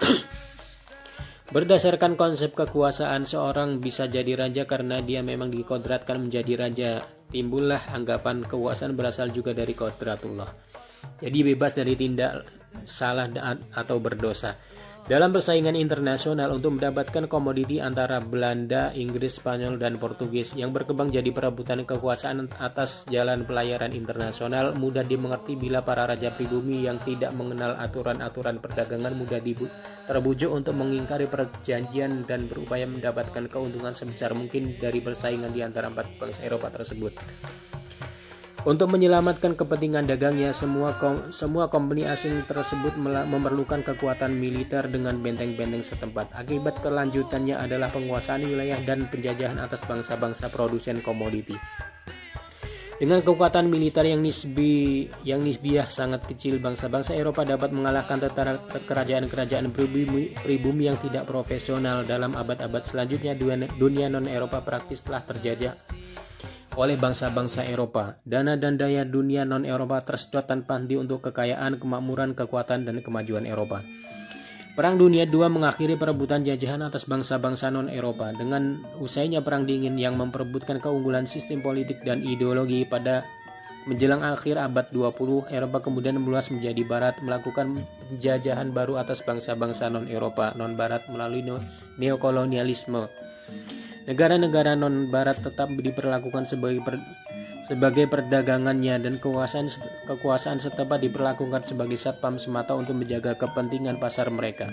[1.54, 6.90] Berdasarkan konsep kekuasaan, seorang bisa jadi raja karena dia memang dikodratkan menjadi raja.
[7.28, 10.48] Timbullah anggapan kekuasaan berasal juga dari kodratullah.
[11.20, 12.48] Jadi bebas dari tindak
[12.88, 13.28] salah
[13.76, 14.56] atau berdosa.
[15.04, 21.28] Dalam persaingan internasional untuk mendapatkan komoditi antara Belanda, Inggris, Spanyol, dan Portugis yang berkembang jadi
[21.28, 27.76] perebutan kekuasaan atas jalan pelayaran internasional mudah dimengerti bila para raja pribumi yang tidak mengenal
[27.84, 29.44] aturan-aturan perdagangan mudah
[30.08, 36.16] terbujuk untuk mengingkari perjanjian dan berupaya mendapatkan keuntungan sebesar mungkin dari persaingan di antara empat
[36.16, 37.12] bangsa Eropa tersebut.
[38.64, 45.84] Untuk menyelamatkan kepentingan dagangnya, semua kom semua company asing tersebut memerlukan kekuatan militer dengan benteng-benteng
[45.84, 46.32] setempat.
[46.32, 51.52] Akibat kelanjutannya adalah penguasaan wilayah dan penjajahan atas bangsa-bangsa produsen komoditi.
[52.96, 58.16] Dengan kekuatan militer yang nisbi yang nisbiah sangat kecil, bangsa-bangsa Eropa dapat mengalahkan
[58.80, 63.36] kerajaan-kerajaan pribumi, pribumi yang tidak profesional dalam abad-abad selanjutnya.
[63.76, 65.76] Dunia non-Eropa praktis telah terjajah
[66.74, 68.18] oleh bangsa-bangsa Eropa.
[68.26, 73.82] Dana dan daya dunia non-Eropa tersedot tanpa henti untuk kekayaan, kemakmuran, kekuatan, dan kemajuan Eropa.
[74.74, 80.82] Perang Dunia II mengakhiri perebutan jajahan atas bangsa-bangsa non-Eropa dengan usainya Perang Dingin yang memperebutkan
[80.82, 83.22] keunggulan sistem politik dan ideologi pada
[83.86, 87.78] menjelang akhir abad 20, Eropa kemudian meluas menjadi barat melakukan
[88.10, 91.46] penjajahan baru atas bangsa-bangsa non-Eropa non-barat melalui
[91.94, 93.06] neokolonialisme.
[94.04, 97.00] Negara-negara non-barat tetap diperlakukan sebagai per,
[97.64, 99.72] sebagai perdagangannya dan kekuasaan
[100.04, 104.68] kekuasaan setempat diperlakukan sebagai satpam semata untuk menjaga kepentingan pasar mereka.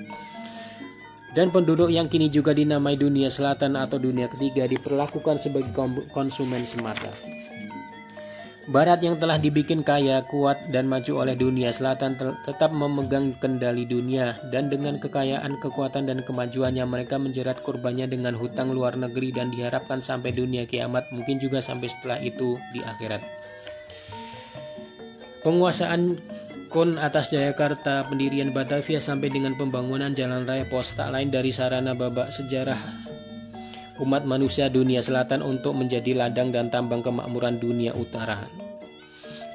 [1.31, 5.71] Dan penduduk yang kini juga dinamai dunia selatan atau dunia ketiga diperlakukan sebagai
[6.11, 7.07] konsumen semata.
[8.69, 12.13] Barat yang telah dibikin kaya, kuat, dan maju oleh dunia selatan
[12.45, 18.69] tetap memegang kendali dunia dan dengan kekayaan, kekuatan, dan kemajuannya mereka menjerat kurbannya dengan hutang
[18.69, 23.25] luar negeri dan diharapkan sampai dunia kiamat mungkin juga sampai setelah itu di akhirat.
[25.41, 26.21] Penguasaan
[26.71, 31.91] Kun atas Jayakarta, pendirian Batavia sampai dengan pembangunan jalan raya pos tak lain dari sarana
[31.91, 33.10] babak sejarah
[34.01, 38.70] umat manusia dunia selatan untuk menjadi ladang dan tambang kemakmuran dunia utara.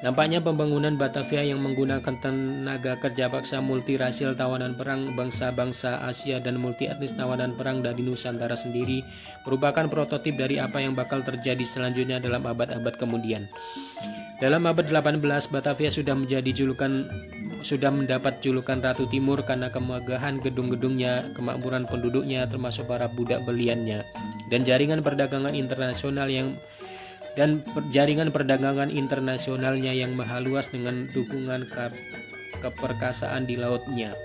[0.07, 6.87] Nampaknya pembangunan Batavia yang menggunakan tenaga kerja paksa multirasial tawanan perang bangsa-bangsa Asia dan multi
[6.87, 9.03] etnis tawanan perang dari Nusantara sendiri
[9.43, 13.51] merupakan prototip dari apa yang bakal terjadi selanjutnya dalam abad-abad kemudian.
[14.39, 17.11] Dalam abad 18, Batavia sudah menjadi julukan
[17.67, 24.07] sudah mendapat julukan Ratu Timur karena kemegahan gedung-gedungnya, kemakmuran penduduknya termasuk para budak beliannya,
[24.55, 26.55] dan jaringan perdagangan internasional yang
[27.37, 27.61] dan
[27.93, 31.93] jaringan perdagangan internasionalnya yang maha luas dengan dukungan ke
[32.65, 34.17] keperkasaan di lautnya.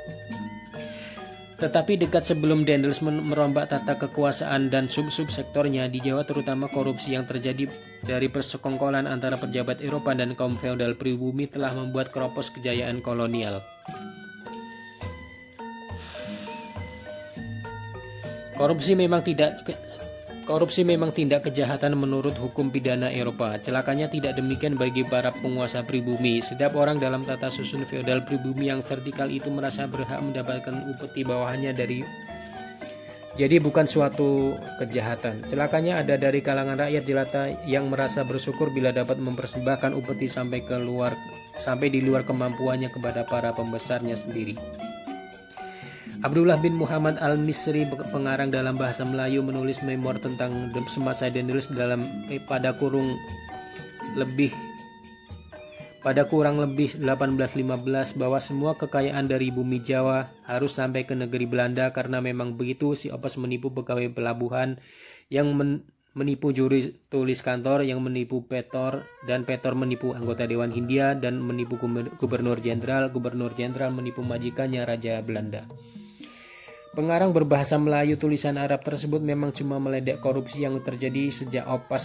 [1.61, 7.29] Tetapi dekat sebelum Dendels merombak tata kekuasaan dan sub-sub sektornya di Jawa terutama korupsi yang
[7.29, 7.69] terjadi
[8.01, 13.61] dari persekongkolan antara pejabat Eropa dan kaum feodal pribumi telah membuat keropos kejayaan kolonial.
[18.57, 19.61] Korupsi memang tidak
[20.41, 23.61] Korupsi memang tindak kejahatan menurut hukum pidana Eropa.
[23.61, 26.41] Celakanya tidak demikian bagi para penguasa pribumi.
[26.41, 31.77] Setiap orang dalam tata susun feodal pribumi yang vertikal itu merasa berhak mendapatkan upeti bawahannya
[31.77, 32.01] dari
[33.31, 35.47] jadi bukan suatu kejahatan.
[35.47, 41.15] Celakanya ada dari kalangan rakyat jelata yang merasa bersyukur bila dapat mempersembahkan upeti sampai keluar
[41.55, 44.57] sampai di luar kemampuannya kepada para pembesarnya sendiri.
[46.21, 52.37] Abdullah bin Muhammad Al-Misri pengarang dalam bahasa Melayu menulis memoir tentang semasa Dendels dalam eh,
[52.37, 53.17] pada kurung
[54.13, 54.53] lebih
[56.05, 61.89] pada kurang lebih 1815 bahwa semua kekayaan dari bumi Jawa harus sampai ke negeri Belanda
[61.89, 64.77] karena memang begitu si Opus menipu pegawai pelabuhan
[65.33, 71.17] yang men menipu juri tulis kantor yang menipu Petor dan Petor menipu anggota Dewan Hindia
[71.17, 71.81] dan menipu
[72.21, 75.65] gubernur jenderal gubernur jenderal menipu majikannya Raja Belanda.
[76.91, 82.03] Pengarang berbahasa Melayu tulisan Arab tersebut memang cuma meledek korupsi yang terjadi sejak opas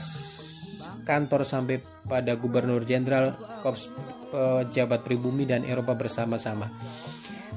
[1.02, 3.34] kantor sampai pada gubernur jenderal,
[3.66, 3.90] korps
[4.30, 6.70] pejabat pribumi dan Eropa bersama-sama.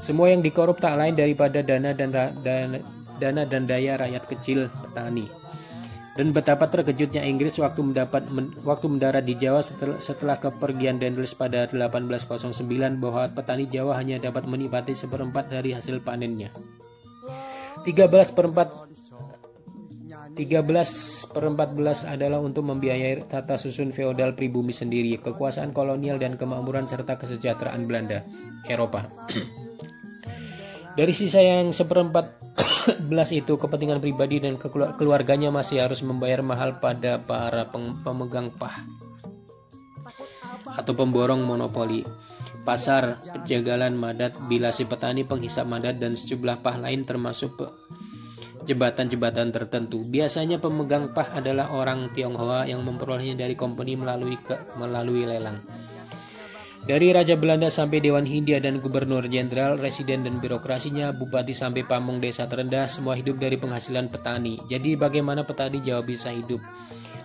[0.01, 2.77] Semua yang dikorup tak lain daripada dana dan dana,
[3.21, 5.29] dana dan daya rakyat kecil petani.
[6.17, 11.37] Dan betapa terkejutnya Inggris waktu mendapat men, waktu mendarat di Jawa setelah, setelah kepergian Dendels
[11.37, 16.51] pada 1809 bahwa petani Jawa hanya dapat menikmati seperempat dari hasil panennya.
[17.85, 18.89] 13 per 4
[20.39, 26.87] 13 per 14 adalah untuk membiayai tata susun feodal pribumi sendiri, kekuasaan kolonial dan kemakmuran
[26.87, 28.23] serta kesejahteraan Belanda,
[28.63, 29.11] Eropa.
[30.97, 32.39] Dari sisa yang seperempat
[33.11, 34.55] belas itu, kepentingan pribadi dan
[34.95, 37.67] keluarganya masih harus membayar mahal pada para
[38.07, 38.79] pemegang pah
[40.69, 42.05] atau pemborong monopoli
[42.63, 47.59] pasar, penjagalan madat, bilasi petani, penghisap madat, dan sejumlah pah lain termasuk
[48.67, 50.03] jembatan-jembatan tertentu.
[50.05, 55.63] Biasanya pemegang pah adalah orang Tionghoa yang memperolehnya dari company melalui ke, melalui lelang.
[56.79, 62.23] Dari Raja Belanda sampai Dewan Hindia dan Gubernur Jenderal, Residen dan birokrasinya, Bupati sampai pamong
[62.23, 64.57] desa terendah, semua hidup dari penghasilan petani.
[64.65, 66.63] Jadi bagaimana petani Jawa bisa hidup?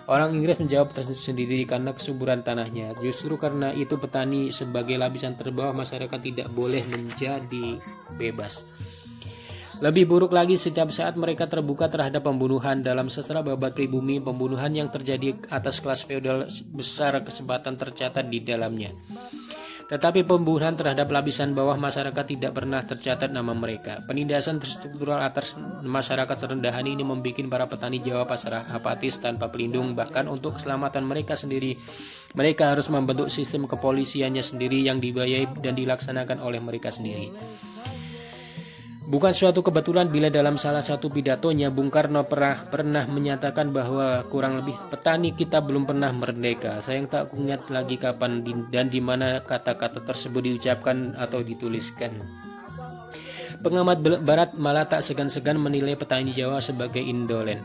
[0.04, 2.92] Orang Inggris menjawab tersendiri karena kesuburan tanahnya.
[3.00, 7.80] Justru karena itu petani sebagai lapisan terbawah masyarakat tidak boleh menjadi
[8.12, 8.68] bebas.
[9.82, 14.86] Lebih buruk lagi setiap saat mereka terbuka terhadap pembunuhan dalam sastra babat pribumi, pembunuhan yang
[14.86, 18.94] terjadi atas kelas feodal besar kesempatan tercatat di dalamnya.
[19.84, 24.00] Tetapi pembunuhan terhadap lapisan bawah masyarakat tidak pernah tercatat nama mereka.
[24.00, 29.92] Penindasan struktural atas masyarakat rendahan ini membuat para petani Jawa pasrah apatis tanpa pelindung.
[29.92, 31.76] Bahkan untuk keselamatan mereka sendiri,
[32.32, 37.28] mereka harus membentuk sistem kepolisiannya sendiri yang dibayai dan dilaksanakan oleh mereka sendiri.
[39.04, 44.64] Bukan suatu kebetulan bila dalam salah satu pidatonya Bung Karno pernah, pernah menyatakan bahwa kurang
[44.64, 46.80] lebih petani kita belum pernah merdeka.
[46.80, 48.40] Saya yang tak ingat lagi kapan
[48.72, 52.16] dan di mana kata-kata tersebut diucapkan atau dituliskan.
[53.60, 57.60] Pengamat barat malah tak segan-segan menilai petani Jawa sebagai indolen.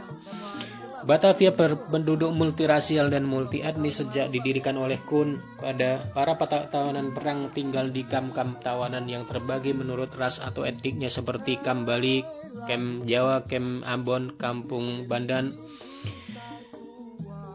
[1.04, 6.36] Batavia berpenduduk multirasial dan multi etnis sejak didirikan oleh Kun pada para
[6.68, 12.24] tawanan perang tinggal di kam-kam tawanan yang terbagi menurut ras atau etniknya seperti Kam Bali,
[12.68, 15.56] Kem Jawa, Kem Ambon, Kampung Bandan,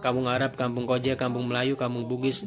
[0.04, 2.44] Kampung Arab, Kampung Koja, Kampung Melayu, Kampung Bugis,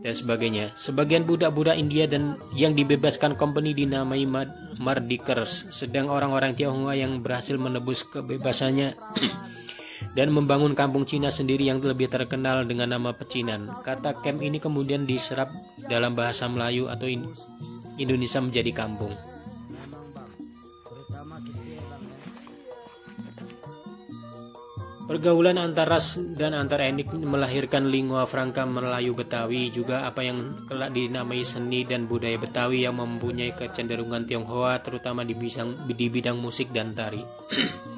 [0.00, 0.72] dan sebagainya.
[0.80, 4.24] Sebagian budak-budak India dan yang dibebaskan company dinamai
[4.80, 8.96] Mardikers, sedang orang-orang Tionghoa yang berhasil menebus kebebasannya
[10.14, 13.82] dan membangun kampung Cina sendiri yang lebih terkenal dengan nama Pecinan.
[13.86, 15.54] Kata camp ini kemudian diserap
[15.86, 17.06] dalam bahasa Melayu atau
[17.98, 19.14] Indonesia menjadi kampung.
[25.10, 30.94] Pergaulan antar ras dan antar etnik melahirkan lingua franca Melayu Betawi juga apa yang kelak
[30.94, 36.70] dinamai seni dan budaya Betawi yang mempunyai kecenderungan Tionghoa terutama di bidang, di bidang musik
[36.70, 37.26] dan tari.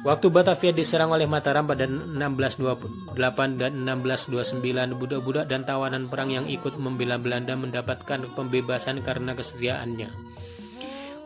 [0.00, 6.80] Waktu Batavia diserang oleh Mataram pada 1628 dan 1629, budak-budak dan tawanan perang yang ikut
[6.80, 10.08] membela Belanda mendapatkan pembebasan karena kesetiaannya.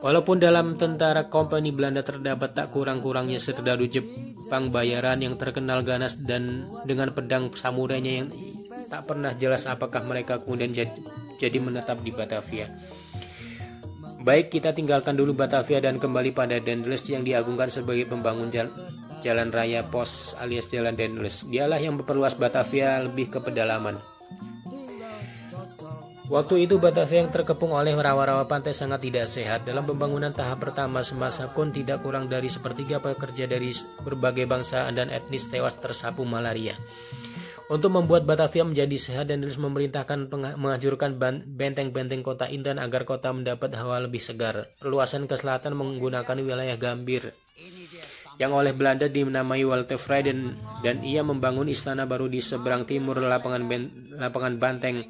[0.03, 6.67] Walaupun dalam tentara kompani Belanda terdapat tak kurang-kurangnya serdadu Jepang bayaran yang terkenal ganas dan
[6.83, 8.29] dengan pedang samurainya yang
[8.91, 10.75] tak pernah jelas apakah mereka kemudian
[11.39, 12.69] jadi menetap di Batavia.
[14.25, 18.73] Baik, kita tinggalkan dulu Batavia dan kembali pada Dendles yang diagungkan sebagai pembangun jalan,
[19.21, 21.45] jalan raya pos alias jalan Dendles.
[21.45, 24.01] Dialah yang memperluas Batavia lebih ke pedalaman.
[26.25, 29.69] Waktu itu Batavia yang terkepung oleh rawa-rawa pantai sangat tidak sehat.
[29.69, 35.13] Dalam pembangunan tahap pertama semasa kon tidak kurang dari sepertiga pekerja dari berbagai bangsa dan
[35.13, 36.81] etnis tewas tersapu malaria.
[37.65, 40.29] Untuk membuat Batavia menjadi sehat dan terus memerintahkan
[40.61, 41.17] menghancurkan
[41.49, 44.69] benteng-benteng kota Intan agar kota mendapat hawa lebih segar.
[44.77, 47.33] Perluasan ke selatan menggunakan wilayah Gambir
[48.39, 53.63] yang oleh Belanda dinamai Walter dan, dan ia membangun istana baru di seberang timur lapangan,
[53.63, 53.83] ben,
[54.19, 55.07] lapangan banteng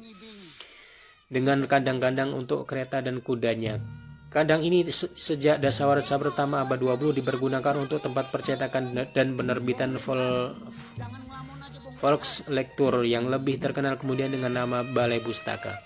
[1.25, 3.81] dengan kandang-kandang untuk kereta dan kudanya.
[4.29, 10.51] Kandang ini sejak dasawarsa pertama abad 20 dipergunakan untuk tempat percetakan dan penerbitan vol
[11.95, 15.79] Volkslektur yang lebih terkenal kemudian dengan nama Balai Pustaka.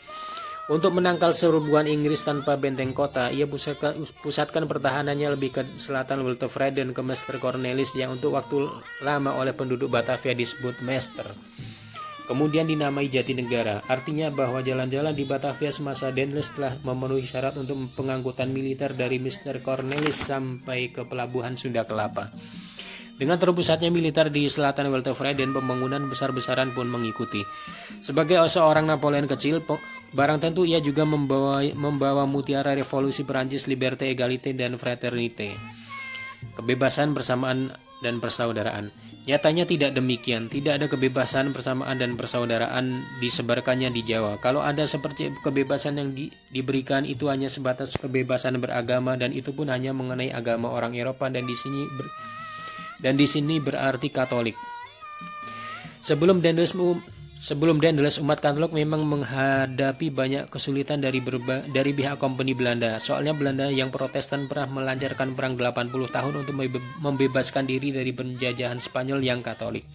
[0.70, 6.94] Untuk menangkal serbuan Inggris tanpa benteng kota, ia pusatkan pertahanannya lebih ke selatan Wiltefred dan
[6.94, 8.70] ke Master Cornelis yang untuk waktu
[9.02, 11.34] lama oleh penduduk Batavia disebut Master.
[12.30, 18.54] Kemudian dinamai Jatinegara, artinya bahwa jalan-jalan di Batavia semasa Denles telah memenuhi syarat untuk pengangkutan
[18.54, 19.66] militer dari Mr.
[19.66, 22.30] Cornelis sampai ke pelabuhan Sunda Kelapa.
[23.20, 27.44] Dengan terpusatnya militer di selatan dan pembangunan besar-besaran pun mengikuti.
[28.00, 29.60] Sebagai seorang Napoleon kecil,
[30.16, 35.60] barang tentu ia juga membawa, membawa mutiara revolusi Perancis Liberté, Égalité, dan Fraternité.
[36.56, 38.88] Kebebasan, persamaan, dan persaudaraan.
[39.28, 44.40] Nyatanya tidak demikian, tidak ada kebebasan, persamaan, dan persaudaraan disebarkannya di Jawa.
[44.40, 49.68] Kalau ada seperti kebebasan yang di, diberikan itu hanya sebatas kebebasan beragama dan itu pun
[49.68, 52.08] hanya mengenai agama orang Eropa dan di sini ber,
[53.00, 54.56] dan di sini berarti Katolik.
[56.00, 56.76] Sebelum Dendels
[57.40, 63.00] Sebelum Dendels umat Katolik memang menghadapi banyak kesulitan dari berba, dari pihak kompeni Belanda.
[63.00, 66.56] Soalnya Belanda yang Protestan pernah melancarkan perang 80 tahun untuk
[67.00, 69.88] membebaskan diri dari penjajahan Spanyol yang Katolik.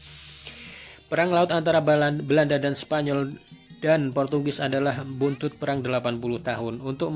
[1.05, 3.36] Perang laut antara Belanda dan Spanyol
[3.84, 6.74] dan Portugis adalah buntut perang 80 tahun.
[6.80, 7.12] Untuk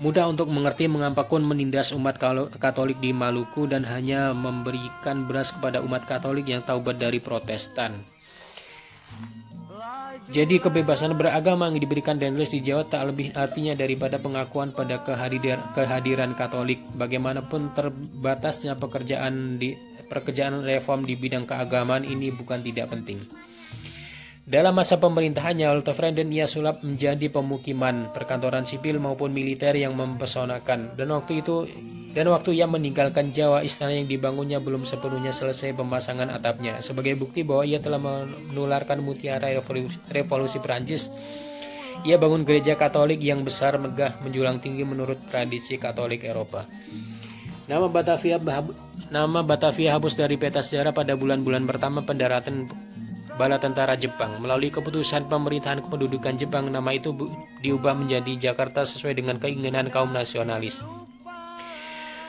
[0.00, 2.16] Mudah untuk mengerti mengapa Kun menindas umat
[2.56, 8.00] Katolik di Maluku dan hanya memberikan beras kepada umat Katolik yang taubat dari Protestan.
[10.30, 15.60] Jadi kebebasan beragama yang diberikan Daniels di Jawa tak lebih artinya daripada pengakuan pada kehadiran,
[15.76, 16.80] kehadiran Katolik.
[16.96, 19.76] Bagaimanapun terbatasnya pekerjaan di
[20.08, 23.20] pekerjaan reform di bidang keagamaan ini bukan tidak penting.
[24.48, 30.96] Dalam masa pemerintahannya, Oltefrenden ia sulap menjadi pemukiman, perkantoran sipil maupun militer yang mempesonakan.
[30.96, 31.68] Dan waktu itu
[32.10, 36.82] dan waktu ia meninggalkan Jawa, istana yang dibangunnya belum sepenuhnya selesai pemasangan atapnya.
[36.82, 41.14] Sebagai bukti bahwa ia telah menularkan mutiara revolusi, revolusi Perancis,
[42.02, 46.66] ia bangun gereja Katolik yang besar, megah, menjulang tinggi menurut tradisi Katolik Eropa.
[47.70, 48.42] Nama Batavia
[49.14, 52.66] nama Batavia hapus dari peta sejarah pada bulan-bulan pertama pendaratan
[53.40, 54.36] bala tentara Jepang.
[54.36, 57.16] Melalui keputusan pemerintahan kependudukan Jepang, nama itu
[57.64, 60.84] diubah menjadi Jakarta sesuai dengan keinginan kaum nasionalis.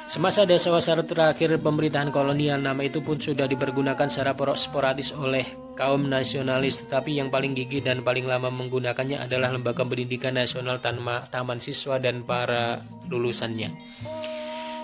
[0.08, 5.44] Semasa desa-desa terakhir pemerintahan kolonial, nama itu pun sudah dipergunakan secara sporadis oleh
[5.76, 11.60] kaum nasionalis, tetapi yang paling gigih dan paling lama menggunakannya adalah Lembaga Pendidikan Nasional Taman
[11.64, 13.72] Siswa dan para lulusannya.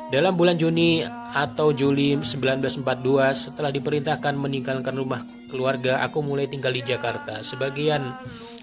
[0.07, 1.03] Dalam bulan Juni
[1.35, 2.87] atau Juli 1942,
[3.35, 7.41] setelah diperintahkan meninggalkan rumah keluarga, aku mulai tinggal di Jakarta.
[7.41, 8.13] Sebagian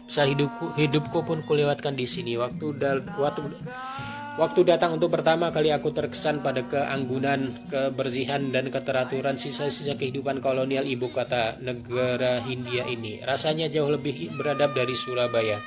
[0.04, 2.36] besar hidupku, hidupku pun kulewatkan di sini.
[2.36, 3.40] Waktu dal, waktu
[4.36, 10.84] waktu datang untuk pertama kali aku terkesan pada keanggunan, kebersihan dan keteraturan sisa-sisa kehidupan kolonial
[10.84, 13.24] ibu kota negara Hindia ini.
[13.24, 15.58] Rasanya jauh lebih beradab dari Surabaya.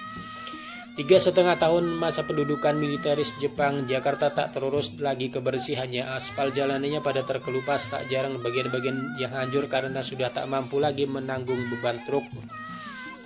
[0.97, 6.09] Tiga setengah tahun masa pendudukan militeris Jepang, Jakarta tak terurus lagi kebersihannya.
[6.09, 11.69] Aspal jalanannya pada terkelupas, tak jarang bagian-bagian yang hancur karena sudah tak mampu lagi menanggung
[11.69, 12.25] beban truk.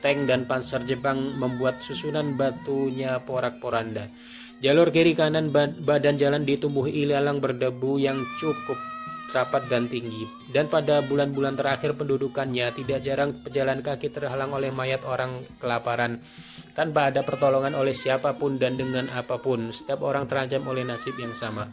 [0.03, 4.11] Tank dan panser Jepang membuat susunan batunya porak-poranda.
[4.59, 8.75] Jalur kiri kanan badan jalan ditumbuhi ilalang berdebu yang cukup
[9.31, 10.27] rapat dan tinggi.
[10.51, 16.19] Dan pada bulan-bulan terakhir pendudukannya, tidak jarang pejalan kaki terhalang oleh mayat orang kelaparan
[16.71, 19.71] tanpa ada pertolongan oleh siapa pun dan dengan apa pun.
[19.71, 21.67] Setiap orang terancam oleh nasib yang sama.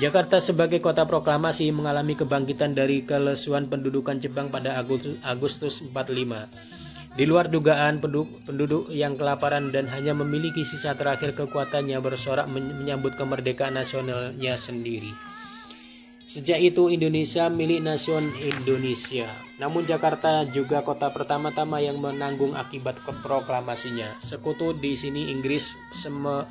[0.00, 4.74] Jakarta sebagai kota proklamasi mengalami kebangkitan dari kelesuan pendudukan Jepang pada
[5.22, 7.12] Agustus 45.
[7.12, 13.14] Di luar dugaan penduduk, penduduk yang kelaparan dan hanya memiliki sisa terakhir kekuatannya bersorak menyambut
[13.20, 15.12] kemerdekaan nasionalnya sendiri.
[16.32, 19.28] Sejak itu Indonesia milik nasion Indonesia.
[19.60, 24.16] Namun Jakarta juga kota pertama-tama yang menanggung akibat keproklamasinya.
[24.16, 26.48] Sekutu di sini Inggris seme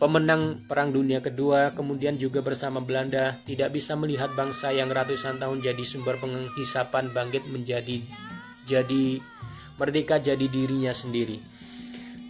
[0.00, 5.60] pemenang Perang Dunia Kedua, kemudian juga bersama Belanda, tidak bisa melihat bangsa yang ratusan tahun
[5.60, 8.00] jadi sumber penghisapan bangkit menjadi
[8.64, 9.20] jadi
[9.76, 11.44] merdeka jadi dirinya sendiri.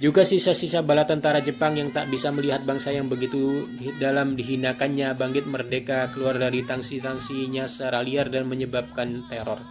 [0.05, 3.65] Juga sisa-sisa bala tentara Jepang yang tak bisa melihat bangsa yang begitu
[3.97, 9.65] dalam dihinakannya bangkit merdeka keluar dari tangsi-tangsinya secara liar dan menyebabkan teror.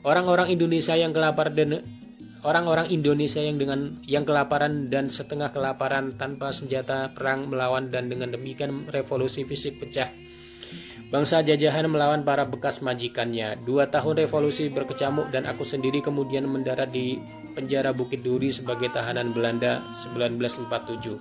[0.00, 1.84] Orang-orang Indonesia yang kelapar dan
[2.40, 8.32] orang-orang Indonesia yang dengan yang kelaparan dan setengah kelaparan tanpa senjata perang melawan dan dengan
[8.32, 10.08] demikian revolusi fisik pecah
[11.12, 13.60] Bangsa jajahan melawan para bekas majikannya.
[13.62, 17.20] Dua tahun revolusi berkecamuk dan aku sendiri kemudian mendarat di
[17.52, 21.20] penjara Bukit Duri sebagai tahanan Belanda 1947.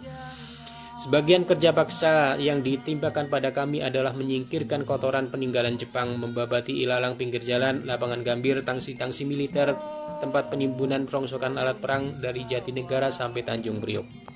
[0.94, 7.42] Sebagian kerja paksa yang ditimpakan pada kami adalah menyingkirkan kotoran peninggalan Jepang, membabati ilalang pinggir
[7.42, 9.74] jalan, lapangan gambir, tangsi-tangsi militer,
[10.22, 14.33] tempat penimbunan rongsokan alat perang dari Jatinegara sampai Tanjung Priok.